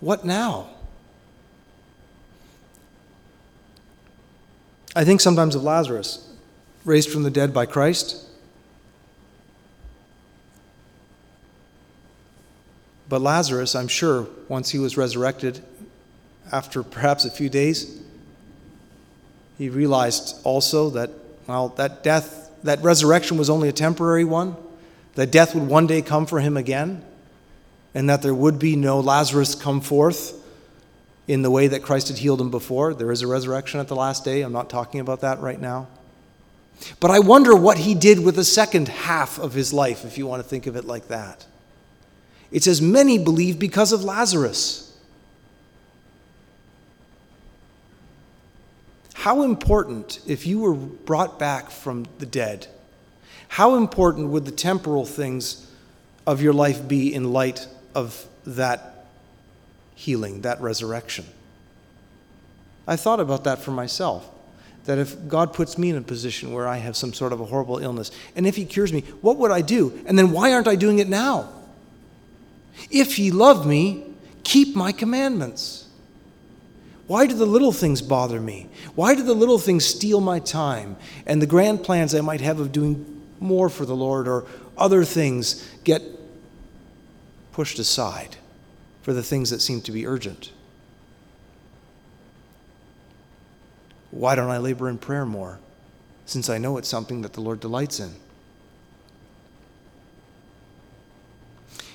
What 0.00 0.24
now? 0.24 0.75
I 4.96 5.04
think 5.04 5.20
sometimes 5.20 5.54
of 5.54 5.62
Lazarus, 5.62 6.26
raised 6.86 7.10
from 7.10 7.22
the 7.22 7.30
dead 7.30 7.52
by 7.52 7.66
Christ. 7.66 8.24
But 13.06 13.20
Lazarus, 13.20 13.74
I'm 13.74 13.88
sure, 13.88 14.26
once 14.48 14.70
he 14.70 14.78
was 14.78 14.96
resurrected, 14.96 15.60
after 16.50 16.82
perhaps 16.82 17.26
a 17.26 17.30
few 17.30 17.50
days, 17.50 18.00
he 19.58 19.68
realized 19.68 20.40
also 20.44 20.88
that, 20.90 21.10
well, 21.46 21.68
that 21.76 22.02
death, 22.02 22.50
that 22.62 22.82
resurrection 22.82 23.36
was 23.36 23.50
only 23.50 23.68
a 23.68 23.72
temporary 23.72 24.24
one, 24.24 24.56
that 25.14 25.30
death 25.30 25.54
would 25.54 25.68
one 25.68 25.86
day 25.86 26.00
come 26.00 26.24
for 26.24 26.40
him 26.40 26.56
again, 26.56 27.04
and 27.94 28.08
that 28.08 28.22
there 28.22 28.34
would 28.34 28.58
be 28.58 28.76
no 28.76 29.00
Lazarus 29.00 29.54
come 29.54 29.82
forth 29.82 30.42
in 31.28 31.42
the 31.42 31.50
way 31.50 31.66
that 31.68 31.82
Christ 31.82 32.08
had 32.08 32.18
healed 32.18 32.40
him 32.40 32.50
before. 32.50 32.94
There 32.94 33.10
is 33.10 33.22
a 33.22 33.26
resurrection 33.26 33.80
at 33.80 33.88
the 33.88 33.96
last 33.96 34.24
day. 34.24 34.42
I'm 34.42 34.52
not 34.52 34.70
talking 34.70 35.00
about 35.00 35.20
that 35.22 35.40
right 35.40 35.60
now. 35.60 35.88
But 37.00 37.10
I 37.10 37.18
wonder 37.18 37.54
what 37.54 37.78
he 37.78 37.94
did 37.94 38.22
with 38.22 38.36
the 38.36 38.44
second 38.44 38.88
half 38.88 39.38
of 39.38 39.54
his 39.54 39.72
life, 39.72 40.04
if 40.04 40.18
you 40.18 40.26
want 40.26 40.42
to 40.42 40.48
think 40.48 40.66
of 40.66 40.76
it 40.76 40.84
like 40.84 41.08
that. 41.08 41.46
It 42.50 42.62
says, 42.62 42.80
Many 42.80 43.18
believed 43.18 43.58
because 43.58 43.92
of 43.92 44.04
Lazarus. 44.04 44.82
How 49.14 49.42
important, 49.42 50.20
if 50.26 50.46
you 50.46 50.60
were 50.60 50.74
brought 50.74 51.38
back 51.38 51.70
from 51.70 52.06
the 52.18 52.26
dead, 52.26 52.68
how 53.48 53.74
important 53.74 54.28
would 54.28 54.44
the 54.44 54.52
temporal 54.52 55.04
things 55.04 55.68
of 56.26 56.40
your 56.42 56.52
life 56.52 56.86
be 56.86 57.12
in 57.12 57.32
light 57.32 57.66
of 57.94 58.26
that 58.44 58.95
healing, 59.96 60.42
that 60.42 60.60
resurrection? 60.60 61.24
I 62.86 62.94
thought 62.94 63.18
about 63.18 63.44
that 63.44 63.58
for 63.58 63.72
myself. 63.72 64.30
That 64.84 64.98
if 64.98 65.26
God 65.26 65.52
puts 65.52 65.76
me 65.76 65.90
in 65.90 65.96
a 65.96 66.02
position 66.02 66.52
where 66.52 66.68
I 66.68 66.76
have 66.76 66.96
some 66.96 67.12
sort 67.12 67.32
of 67.32 67.40
a 67.40 67.44
horrible 67.44 67.78
illness, 67.78 68.12
and 68.36 68.46
if 68.46 68.54
He 68.54 68.64
cures 68.64 68.92
me, 68.92 69.00
what 69.20 69.38
would 69.38 69.50
I 69.50 69.62
do? 69.62 70.00
And 70.06 70.16
then 70.16 70.30
why 70.30 70.52
aren't 70.52 70.68
I 70.68 70.76
doing 70.76 71.00
it 71.00 71.08
now? 71.08 71.48
If 72.88 73.16
He 73.16 73.32
loved 73.32 73.66
me, 73.66 74.04
keep 74.44 74.76
my 74.76 74.92
commandments. 74.92 75.88
Why 77.08 77.26
do 77.26 77.34
the 77.34 77.46
little 77.46 77.72
things 77.72 78.02
bother 78.02 78.40
me? 78.40 78.68
Why 78.94 79.14
do 79.14 79.22
the 79.22 79.34
little 79.34 79.58
things 79.58 79.84
steal 79.84 80.20
my 80.20 80.38
time? 80.38 80.96
And 81.24 81.42
the 81.42 81.46
grand 81.46 81.82
plans 81.82 82.14
I 82.14 82.20
might 82.20 82.40
have 82.42 82.60
of 82.60 82.70
doing 82.70 83.24
more 83.40 83.68
for 83.68 83.84
the 83.84 83.96
Lord 83.96 84.28
or 84.28 84.44
other 84.76 85.04
things 85.04 85.68
get 85.84 86.02
pushed 87.52 87.78
aside 87.78 88.36
for 89.06 89.12
the 89.12 89.22
things 89.22 89.50
that 89.50 89.62
seem 89.62 89.80
to 89.80 89.92
be 89.92 90.04
urgent? 90.04 90.50
Why 94.10 94.34
don't 94.34 94.50
I 94.50 94.58
labor 94.58 94.88
in 94.88 94.98
prayer 94.98 95.24
more, 95.24 95.60
since 96.24 96.50
I 96.50 96.58
know 96.58 96.76
it's 96.76 96.88
something 96.88 97.22
that 97.22 97.32
the 97.32 97.40
Lord 97.40 97.60
delights 97.60 98.00
in? 98.00 98.14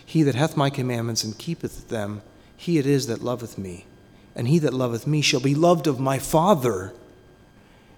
He 0.05 0.23
that 0.23 0.35
hath 0.35 0.55
my 0.55 0.69
commandments 0.69 1.25
and 1.25 1.37
keepeth 1.37 1.89
them, 1.89 2.21
he 2.55 2.77
it 2.77 2.85
is 2.85 3.07
that 3.07 3.21
loveth 3.21 3.57
me. 3.57 3.85
And 4.33 4.47
he 4.47 4.57
that 4.59 4.73
loveth 4.73 5.05
me 5.05 5.21
shall 5.21 5.41
be 5.41 5.53
loved 5.53 5.87
of 5.87 5.99
my 5.99 6.17
Father, 6.17 6.93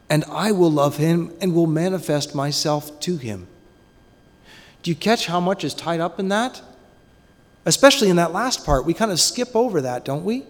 and 0.09 0.26
I 0.26 0.51
will 0.51 0.72
love 0.72 0.97
him 0.97 1.32
and 1.39 1.53
will 1.53 1.68
manifest 1.68 2.34
myself 2.34 2.99
to 3.01 3.18
him. 3.18 3.45
Do 4.82 4.89
you 4.89 4.95
catch 4.95 5.28
how 5.28 5.39
much 5.39 5.64
is 5.64 5.76
tied 5.76 5.99
up 5.99 6.20
in 6.20 6.30
that? 6.30 6.64
Especially 7.66 8.09
in 8.09 8.18
that 8.18 8.34
last 8.34 8.66
part. 8.66 8.86
We 8.86 8.93
kind 8.93 9.11
of 9.11 9.20
skip 9.20 9.55
over 9.55 9.82
that, 9.82 10.03
don't 10.03 10.26
we? 10.26 10.43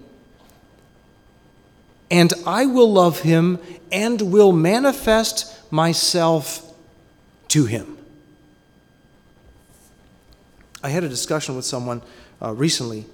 And 2.10 2.34
I 2.46 2.66
will 2.66 2.92
love 2.92 3.22
him 3.22 3.60
and 3.92 4.22
will 4.22 4.52
manifest 4.52 5.72
myself 5.72 6.74
to 7.50 7.66
him. 7.66 7.98
I 10.84 10.90
had 10.90 11.04
a 11.04 11.10
discussion 11.10 11.56
with 11.56 11.66
someone 11.66 12.02
uh, 12.42 12.52
recently 12.54 13.06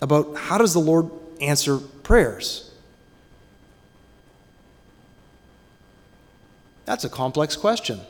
about 0.00 0.36
how 0.36 0.58
does 0.58 0.74
the 0.74 0.80
Lord 0.80 1.10
answer 1.40 1.78
prayers? 1.78 2.70
That's 6.84 7.04
a 7.04 7.08
complex 7.08 7.56
question. 7.56 8.00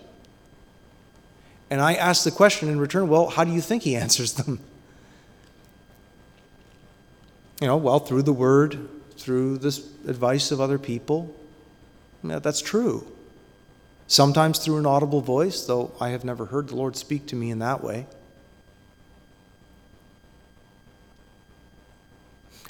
And 1.70 1.80
I 1.80 1.94
asked 1.94 2.24
the 2.24 2.30
question 2.30 2.68
in 2.68 2.78
return, 2.78 3.08
well, 3.08 3.28
how 3.28 3.44
do 3.44 3.52
you 3.52 3.60
think 3.60 3.82
he 3.84 3.94
answers 4.04 4.34
them? 4.34 4.60
You 7.62 7.68
know, 7.68 7.76
well, 7.76 8.00
through 8.00 8.22
the 8.22 8.32
word, 8.32 8.88
through 9.16 9.58
the 9.58 9.68
advice 10.08 10.50
of 10.50 10.60
other 10.60 10.80
people. 10.80 11.32
Yeah, 12.24 12.40
that's 12.40 12.60
true. 12.60 13.06
Sometimes 14.08 14.58
through 14.58 14.78
an 14.78 14.86
audible 14.86 15.20
voice, 15.20 15.64
though 15.64 15.92
I 16.00 16.08
have 16.08 16.24
never 16.24 16.46
heard 16.46 16.70
the 16.70 16.74
Lord 16.74 16.96
speak 16.96 17.26
to 17.26 17.36
me 17.36 17.52
in 17.52 17.60
that 17.60 17.80
way. 17.80 18.06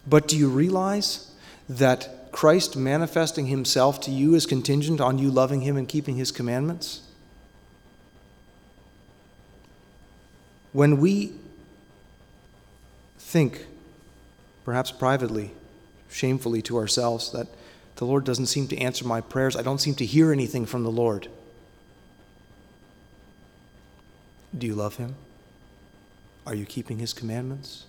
But 0.07 0.28
do 0.28 0.36
you 0.36 0.51
realize 0.51 1.32
that 1.70 2.30
Christ 2.30 2.76
manifesting 2.76 3.47
himself 3.47 3.99
to 4.03 4.11
you 4.11 4.34
is 4.34 4.45
contingent 4.45 5.01
on 5.01 5.16
you 5.16 5.30
loving 5.30 5.62
him 5.62 5.78
and 5.78 5.88
keeping 5.88 6.16
his 6.16 6.30
commandments? 6.30 7.01
When 10.74 11.01
we 11.01 11.32
think, 13.18 13.68
perhaps 14.65 14.91
privately, 14.91 15.53
shamefully 16.11 16.63
to 16.63 16.77
ourselves, 16.77 17.33
that 17.33 17.49
the 17.97 18.05
Lord 18.05 18.25
doesn't 18.25 18.47
seem 18.47 18.69
to 18.69 18.79
answer 18.79 19.07
my 19.07 19.21
prayers, 19.21 19.57
I 19.57 19.63
don't 19.63 19.81
seem 19.81 19.95
to 19.97 20.07
hear 20.07 20.33
anything 20.33 20.67
from 20.67 20.83
the 20.83 20.91
Lord. 20.91 21.29
Do 24.57 24.67
you 24.67 24.75
love 24.75 24.97
him? 24.97 25.15
Are 26.47 26.55
you 26.55 26.67
keeping 26.67 26.99
his 26.99 27.13
commandments? 27.13 27.85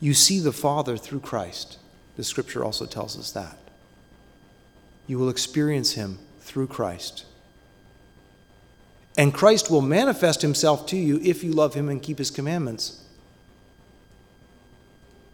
You 0.00 0.14
see 0.14 0.38
the 0.38 0.52
Father 0.52 0.96
through 0.96 1.20
Christ. 1.20 1.78
The 2.16 2.24
scripture 2.24 2.64
also 2.64 2.86
tells 2.86 3.18
us 3.18 3.32
that. 3.32 3.58
You 5.06 5.18
will 5.18 5.28
experience 5.28 5.92
him 5.92 6.18
through 6.40 6.68
Christ. 6.68 7.24
And 9.16 9.34
Christ 9.34 9.70
will 9.70 9.80
manifest 9.80 10.42
himself 10.42 10.86
to 10.86 10.96
you 10.96 11.20
if 11.22 11.42
you 11.42 11.52
love 11.52 11.74
him 11.74 11.88
and 11.88 12.00
keep 12.00 12.18
his 12.18 12.30
commandments. 12.30 13.02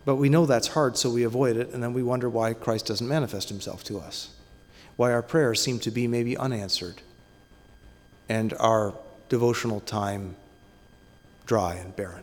But 0.04 0.16
we 0.16 0.28
know 0.28 0.44
that's 0.46 0.68
hard, 0.68 0.96
so 0.96 1.10
we 1.10 1.24
avoid 1.24 1.56
it, 1.56 1.70
and 1.70 1.82
then 1.82 1.94
we 1.94 2.02
wonder 2.02 2.28
why 2.28 2.52
Christ 2.52 2.86
doesn't 2.86 3.08
manifest 3.08 3.48
himself 3.48 3.82
to 3.84 3.98
us. 3.98 4.30
Why 4.96 5.12
our 5.12 5.22
prayers 5.22 5.62
seem 5.62 5.78
to 5.80 5.90
be 5.90 6.06
maybe 6.06 6.36
unanswered, 6.36 7.00
and 8.28 8.52
our 8.54 8.94
devotional 9.28 9.80
time 9.80 10.36
dry 11.46 11.74
and 11.74 11.94
barren. 11.96 12.22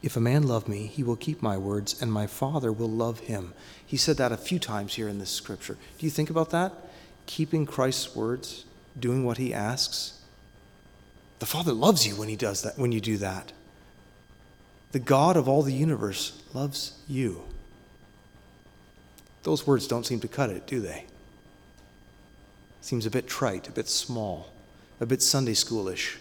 If 0.00 0.16
a 0.16 0.20
man 0.20 0.46
love 0.46 0.68
me, 0.68 0.86
he 0.86 1.02
will 1.02 1.16
keep 1.16 1.42
my 1.42 1.58
words, 1.58 2.00
and 2.00 2.12
my 2.12 2.26
Father 2.26 2.72
will 2.72 2.90
love 2.90 3.20
him. 3.20 3.52
He 3.84 3.96
said 3.96 4.16
that 4.18 4.30
a 4.30 4.36
few 4.36 4.58
times 4.58 4.94
here 4.94 5.08
in 5.08 5.18
this 5.18 5.30
scripture. 5.30 5.76
Do 5.98 6.06
you 6.06 6.10
think 6.10 6.30
about 6.30 6.50
that? 6.50 6.72
Keeping 7.26 7.66
Christ's 7.66 8.14
words, 8.14 8.64
doing 8.98 9.24
what 9.24 9.38
he 9.38 9.52
asks. 9.52 10.17
The 11.38 11.46
Father 11.46 11.72
loves 11.72 12.06
you 12.06 12.16
when 12.16 12.28
he 12.28 12.36
does 12.36 12.62
that, 12.62 12.78
when 12.78 12.92
you 12.92 13.00
do 13.00 13.16
that. 13.18 13.52
The 14.92 14.98
God 14.98 15.36
of 15.36 15.48
all 15.48 15.62
the 15.62 15.72
universe 15.72 16.42
loves 16.54 16.98
you. 17.06 17.42
Those 19.44 19.66
words 19.66 19.86
don't 19.86 20.06
seem 20.06 20.20
to 20.20 20.28
cut 20.28 20.50
it, 20.50 20.66
do 20.66 20.80
they? 20.80 21.04
Seems 22.80 23.06
a 23.06 23.10
bit 23.10 23.28
trite, 23.28 23.68
a 23.68 23.72
bit 23.72 23.88
small, 23.88 24.50
a 25.00 25.06
bit 25.06 25.22
Sunday 25.22 25.52
schoolish. 25.52 26.16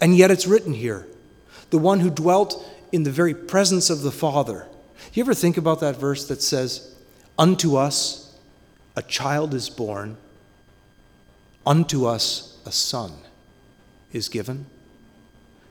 And 0.00 0.16
yet 0.16 0.30
it's 0.30 0.46
written 0.46 0.74
here. 0.74 1.06
The 1.70 1.78
one 1.78 2.00
who 2.00 2.10
dwelt 2.10 2.64
in 2.92 3.02
the 3.02 3.10
very 3.10 3.34
presence 3.34 3.90
of 3.90 4.02
the 4.02 4.12
Father. 4.12 4.66
You 5.12 5.22
ever 5.22 5.34
think 5.34 5.56
about 5.56 5.80
that 5.80 5.96
verse 5.96 6.28
that 6.28 6.42
says, 6.42 6.94
Unto 7.38 7.76
us 7.76 8.36
a 8.94 9.02
child 9.02 9.54
is 9.54 9.70
born, 9.70 10.16
unto 11.66 12.04
us 12.04 12.58
a 12.66 12.72
son 12.72 13.12
is 14.12 14.28
given? 14.28 14.66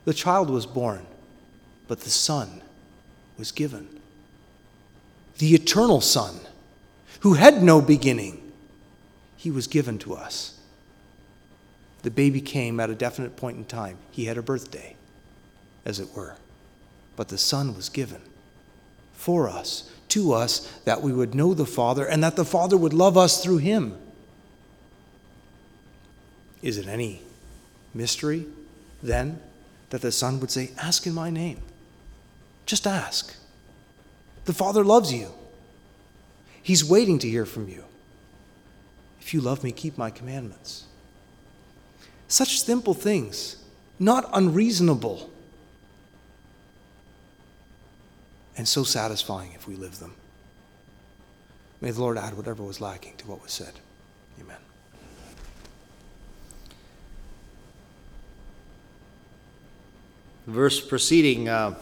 The 0.04 0.14
child 0.14 0.50
was 0.50 0.66
born, 0.66 1.06
but 1.88 2.00
the 2.00 2.10
son 2.10 2.62
was 3.38 3.52
given. 3.52 3.88
The 5.38 5.54
eternal 5.54 6.00
Son, 6.00 6.40
who 7.20 7.34
had 7.34 7.62
no 7.62 7.80
beginning, 7.80 8.52
he 9.36 9.50
was 9.50 9.66
given 9.66 9.98
to 10.00 10.14
us. 10.14 10.58
The 12.02 12.10
baby 12.10 12.40
came 12.40 12.80
at 12.80 12.90
a 12.90 12.94
definite 12.94 13.36
point 13.36 13.56
in 13.56 13.64
time. 13.64 13.96
He 14.10 14.26
had 14.26 14.36
a 14.36 14.42
birthday, 14.42 14.96
as 15.84 15.98
it 16.00 16.08
were 16.14 16.36
but 17.20 17.28
the 17.28 17.36
Son 17.36 17.76
was 17.76 17.90
given 17.90 18.22
for 19.12 19.46
us, 19.46 19.90
to 20.08 20.32
us, 20.32 20.60
that 20.86 21.02
we 21.02 21.12
would 21.12 21.34
know 21.34 21.52
the 21.52 21.66
Father 21.66 22.06
and 22.06 22.24
that 22.24 22.34
the 22.34 22.46
Father 22.46 22.78
would 22.78 22.94
love 22.94 23.18
us 23.18 23.44
through 23.44 23.58
him. 23.58 23.94
Is 26.62 26.78
it 26.78 26.88
any 26.88 27.20
mystery 27.94 28.46
then 29.02 29.40
that 29.90 30.02
the 30.02 30.12
Son 30.12 30.40
would 30.40 30.50
say, 30.50 30.70
Ask 30.78 31.06
in 31.06 31.14
my 31.14 31.30
name? 31.30 31.60
Just 32.66 32.86
ask. 32.86 33.36
The 34.44 34.52
Father 34.52 34.84
loves 34.84 35.12
you, 35.12 35.32
He's 36.62 36.84
waiting 36.84 37.18
to 37.20 37.28
hear 37.28 37.46
from 37.46 37.68
you. 37.68 37.84
If 39.20 39.34
you 39.34 39.40
love 39.40 39.64
me, 39.64 39.72
keep 39.72 39.96
my 39.98 40.10
commandments. 40.10 40.84
Such 42.28 42.60
simple 42.62 42.94
things, 42.94 43.56
not 43.98 44.28
unreasonable. 44.32 45.30
and 48.60 48.68
so 48.68 48.84
satisfying 48.84 49.52
if 49.54 49.66
we 49.66 49.74
live 49.74 50.00
them. 50.00 50.12
May 51.80 51.92
the 51.92 52.00
Lord 52.02 52.18
add 52.18 52.36
whatever 52.36 52.62
was 52.62 52.78
lacking 52.78 53.16
to 53.16 53.26
what 53.26 53.42
was 53.42 53.52
said. 53.52 53.72
Amen. 54.38 54.58
The 60.46 60.52
verse 60.52 60.80
preceding, 60.80 61.50
uh, 61.50 61.74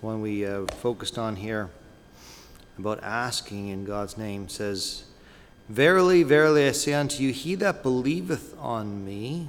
one 0.00 0.20
we 0.20 0.44
uh, 0.44 0.66
focused 0.66 1.16
on 1.16 1.36
here 1.36 1.70
about 2.76 3.02
asking 3.04 3.68
in 3.68 3.84
God's 3.84 4.18
name 4.18 4.48
says, 4.48 5.04
Verily, 5.68 6.24
verily, 6.24 6.66
I 6.66 6.72
say 6.72 6.94
unto 6.94 7.22
you, 7.22 7.32
he 7.32 7.54
that 7.56 7.84
believeth 7.84 8.58
on 8.58 9.04
me, 9.04 9.48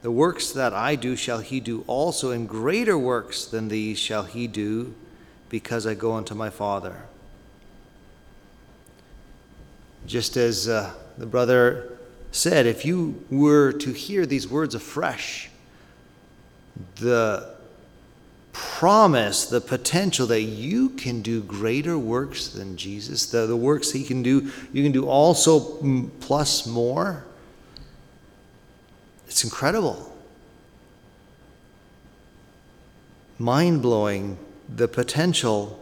the 0.00 0.10
works 0.10 0.50
that 0.52 0.72
I 0.72 0.94
do 0.94 1.14
shall 1.14 1.40
he 1.40 1.60
do 1.60 1.84
also, 1.86 2.30
and 2.30 2.48
greater 2.48 2.96
works 2.96 3.44
than 3.44 3.68
these 3.68 3.98
shall 3.98 4.22
he 4.22 4.46
do, 4.46 4.94
because 5.50 5.86
I 5.86 5.92
go 5.92 6.14
unto 6.14 6.34
my 6.34 6.48
Father. 6.48 7.02
Just 10.06 10.38
as 10.38 10.68
uh, 10.68 10.94
the 11.18 11.26
brother 11.26 11.98
said, 12.30 12.64
if 12.66 12.86
you 12.86 13.22
were 13.30 13.72
to 13.72 13.92
hear 13.92 14.24
these 14.24 14.48
words 14.48 14.74
afresh, 14.74 15.50
the 16.96 17.54
promise, 18.52 19.46
the 19.46 19.60
potential 19.60 20.26
that 20.28 20.42
you 20.42 20.90
can 20.90 21.20
do 21.20 21.42
greater 21.42 21.98
works 21.98 22.48
than 22.48 22.76
Jesus, 22.76 23.26
the, 23.26 23.46
the 23.46 23.56
works 23.56 23.92
he 23.92 24.02
can 24.02 24.22
do, 24.22 24.50
you 24.72 24.82
can 24.82 24.92
do 24.92 25.06
also 25.06 25.60
plus 26.20 26.66
more 26.66 27.26
it's 29.36 29.44
incredible. 29.44 30.10
Mind 33.38 33.82
blowing, 33.82 34.38
the 34.74 34.88
potential. 34.88 35.78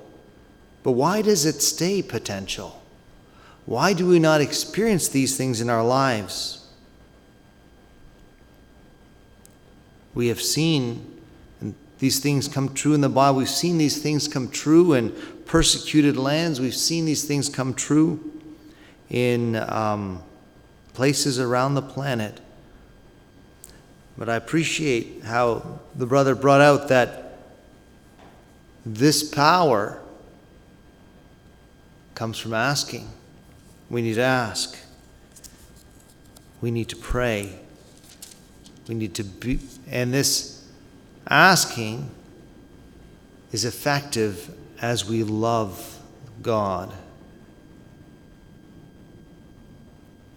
But 0.83 0.93
why 0.93 1.23
does 1.23 1.47
it 1.47 1.63
stay 1.63 2.03
potential? 2.03 2.83
Why 3.65 3.93
do 3.93 4.09
we 4.09 4.19
not 4.19 4.41
experience 4.41 5.07
these 5.07 5.37
things 5.37 5.61
in 5.61 5.71
our 5.71 5.85
lives? 5.85 6.64
We 10.15 10.29
have 10.29 10.41
seen 10.41 11.11
these 11.99 12.21
things 12.21 12.49
come 12.49 12.75
true 12.75 12.95
in 12.95 13.01
the 13.01 13.09
Bible. 13.09 13.39
We've 13.39 13.49
seen 13.49 13.79
these 13.79 14.01
things 14.01 14.29
come 14.29 14.49
true 14.49 14.93
in 14.93 15.15
persecuted 15.47 16.17
lands. 16.17 16.61
We've 16.61 16.75
seen 16.75 17.05
these 17.05 17.25
things 17.25 17.49
come 17.49 17.75
true 17.75 18.33
in 19.11 19.57
um, 19.57 20.23
places 20.93 21.39
around 21.39 21.75
the 21.75 21.83
planet. 21.83 22.41
But 24.17 24.29
I 24.29 24.37
appreciate 24.37 25.25
how 25.25 25.81
the 25.95 26.07
brother 26.07 26.35
brought 26.35 26.61
out 26.61 26.89
that 26.89 27.39
this 28.87 29.23
power 29.23 30.01
comes 32.15 32.39
from 32.39 32.55
asking. 32.55 33.09
We 33.91 34.03
need 34.03 34.15
to 34.15 34.23
ask. 34.23 34.79
We 36.61 36.71
need 36.71 36.89
to 36.91 36.97
pray. 36.97 37.59
We 38.89 38.95
need 38.95 39.15
to 39.15 39.25
be, 39.25 39.59
and 39.91 40.13
this 40.13 40.67
asking 41.29 42.11
is 43.53 43.65
effective 43.65 44.55
as 44.81 45.05
we 45.05 45.23
love 45.23 46.01
God. 46.43 46.93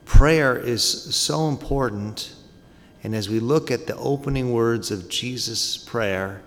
Prayer 0.05 0.57
is 0.57 0.83
so 0.83 1.47
important 1.47 2.33
and 3.03 3.15
as 3.15 3.29
we 3.29 3.39
look 3.39 3.71
at 3.71 3.87
the 3.87 3.95
opening 3.95 4.51
words 4.51 4.91
of 4.91 5.07
Jesus' 5.07 5.77
prayer, 5.77 6.41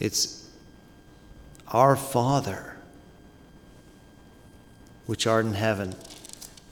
it's 0.00 0.48
Our 1.68 1.96
Father, 1.96 2.76
which 5.06 5.26
art 5.26 5.44
in 5.44 5.54
heaven. 5.54 5.94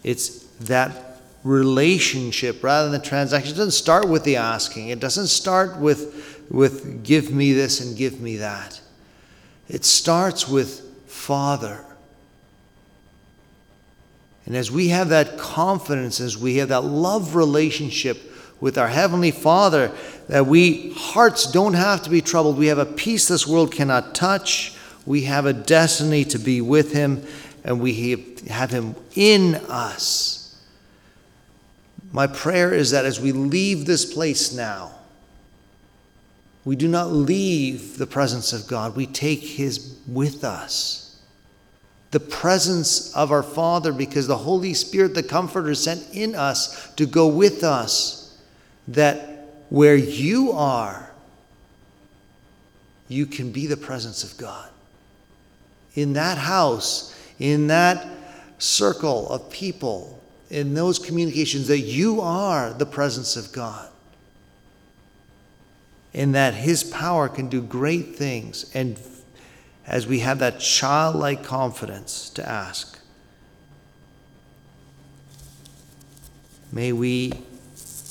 It's 0.02 0.44
that 0.60 1.15
relationship 1.46 2.62
rather 2.62 2.90
than 2.90 3.00
the 3.00 3.06
transaction. 3.06 3.54
It 3.54 3.56
doesn't 3.56 3.70
start 3.70 4.08
with 4.08 4.24
the 4.24 4.36
asking, 4.36 4.88
it 4.88 5.00
doesn't 5.00 5.28
start 5.28 5.78
with, 5.78 6.44
with 6.50 7.04
give 7.04 7.30
me 7.30 7.52
this 7.52 7.80
and 7.80 7.96
give 7.96 8.20
me 8.20 8.36
that. 8.38 8.80
It 9.68 9.84
starts 9.84 10.48
with 10.48 10.80
Father. 11.06 11.84
And 14.44 14.56
as 14.56 14.70
we 14.70 14.88
have 14.88 15.08
that 15.08 15.38
confidence, 15.38 16.20
as 16.20 16.38
we 16.38 16.56
have 16.56 16.68
that 16.68 16.84
love 16.84 17.34
relationship 17.34 18.18
with 18.60 18.78
our 18.78 18.88
Heavenly 18.88 19.32
Father, 19.32 19.90
that 20.28 20.46
we 20.46 20.92
hearts 20.94 21.50
don't 21.50 21.74
have 21.74 22.02
to 22.02 22.10
be 22.10 22.20
troubled. 22.20 22.56
We 22.56 22.68
have 22.68 22.78
a 22.78 22.86
peace 22.86 23.28
this 23.28 23.46
world 23.46 23.72
cannot 23.72 24.14
touch. 24.14 24.76
We 25.04 25.22
have 25.22 25.46
a 25.46 25.52
destiny 25.52 26.24
to 26.26 26.38
be 26.38 26.60
with 26.60 26.92
Him, 26.92 27.24
and 27.64 27.80
we 27.80 28.40
have 28.48 28.70
Him 28.70 28.94
in 29.14 29.56
us. 29.68 30.45
My 32.16 32.26
prayer 32.26 32.72
is 32.72 32.92
that 32.92 33.04
as 33.04 33.20
we 33.20 33.32
leave 33.32 33.84
this 33.84 34.10
place 34.10 34.50
now, 34.54 34.92
we 36.64 36.74
do 36.74 36.88
not 36.88 37.12
leave 37.12 37.98
the 37.98 38.06
presence 38.06 38.54
of 38.54 38.66
God, 38.66 38.96
we 38.96 39.06
take 39.06 39.40
His 39.40 39.98
with 40.08 40.42
us 40.42 41.06
the 42.16 42.20
presence 42.20 43.14
of 43.14 43.30
our 43.30 43.42
Father 43.42 43.92
because 43.92 44.26
the 44.26 44.38
Holy 44.38 44.72
Spirit, 44.72 45.14
the 45.14 45.22
Comforter, 45.22 45.74
sent 45.74 46.14
in 46.14 46.34
us 46.34 46.90
to 46.94 47.04
go 47.04 47.26
with 47.26 47.62
us. 47.62 48.38
That 48.88 49.50
where 49.68 49.96
you 49.96 50.52
are, 50.52 51.10
you 53.08 53.26
can 53.26 53.52
be 53.52 53.66
the 53.66 53.76
presence 53.76 54.24
of 54.24 54.38
God. 54.38 54.70
In 55.94 56.14
that 56.14 56.38
house, 56.38 57.14
in 57.38 57.66
that 57.66 58.06
circle 58.58 59.28
of 59.28 59.50
people, 59.50 60.15
in 60.50 60.74
those 60.74 60.98
communications, 60.98 61.68
that 61.68 61.80
you 61.80 62.20
are 62.20 62.72
the 62.72 62.86
presence 62.86 63.36
of 63.36 63.52
God. 63.52 63.88
And 66.14 66.34
that 66.34 66.54
His 66.54 66.84
power 66.84 67.28
can 67.28 67.48
do 67.48 67.60
great 67.60 68.16
things. 68.16 68.70
And 68.74 68.98
as 69.86 70.06
we 70.06 70.20
have 70.20 70.38
that 70.38 70.60
childlike 70.60 71.44
confidence 71.44 72.30
to 72.30 72.48
ask, 72.48 72.98
may 76.72 76.92
we 76.92 77.32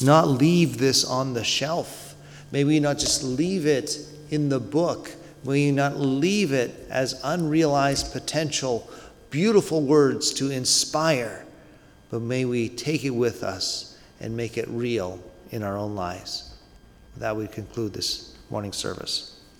not 0.02 0.28
leave 0.28 0.78
this 0.78 1.06
on 1.06 1.34
the 1.34 1.44
shelf. 1.44 2.16
May 2.52 2.64
we 2.64 2.80
not 2.80 2.98
just 2.98 3.24
leave 3.24 3.66
it 3.66 3.98
in 4.30 4.50
the 4.50 4.60
book. 4.60 5.12
May 5.44 5.68
we 5.68 5.72
not 5.72 5.98
leave 5.98 6.52
it 6.52 6.88
as 6.90 7.20
unrealized 7.24 8.12
potential, 8.12 8.90
beautiful 9.30 9.82
words 9.82 10.34
to 10.34 10.52
inspire, 10.52 11.45
but 12.10 12.22
may 12.22 12.45
we 12.45 12.70
take 12.70 13.03
it 13.03 13.12
with 13.12 13.43
us 13.43 13.97
and 14.20 14.36
make 14.36 14.58
it 14.58 14.68
real 14.70 15.20
in 15.51 15.64
our 15.64 15.78
own 15.78 15.95
lives. 15.95 16.53
With 17.14 17.22
that, 17.22 17.36
we 17.36 17.47
conclude 17.47 17.93
this 17.93 18.36
morning 18.49 18.74
service. 18.74 19.35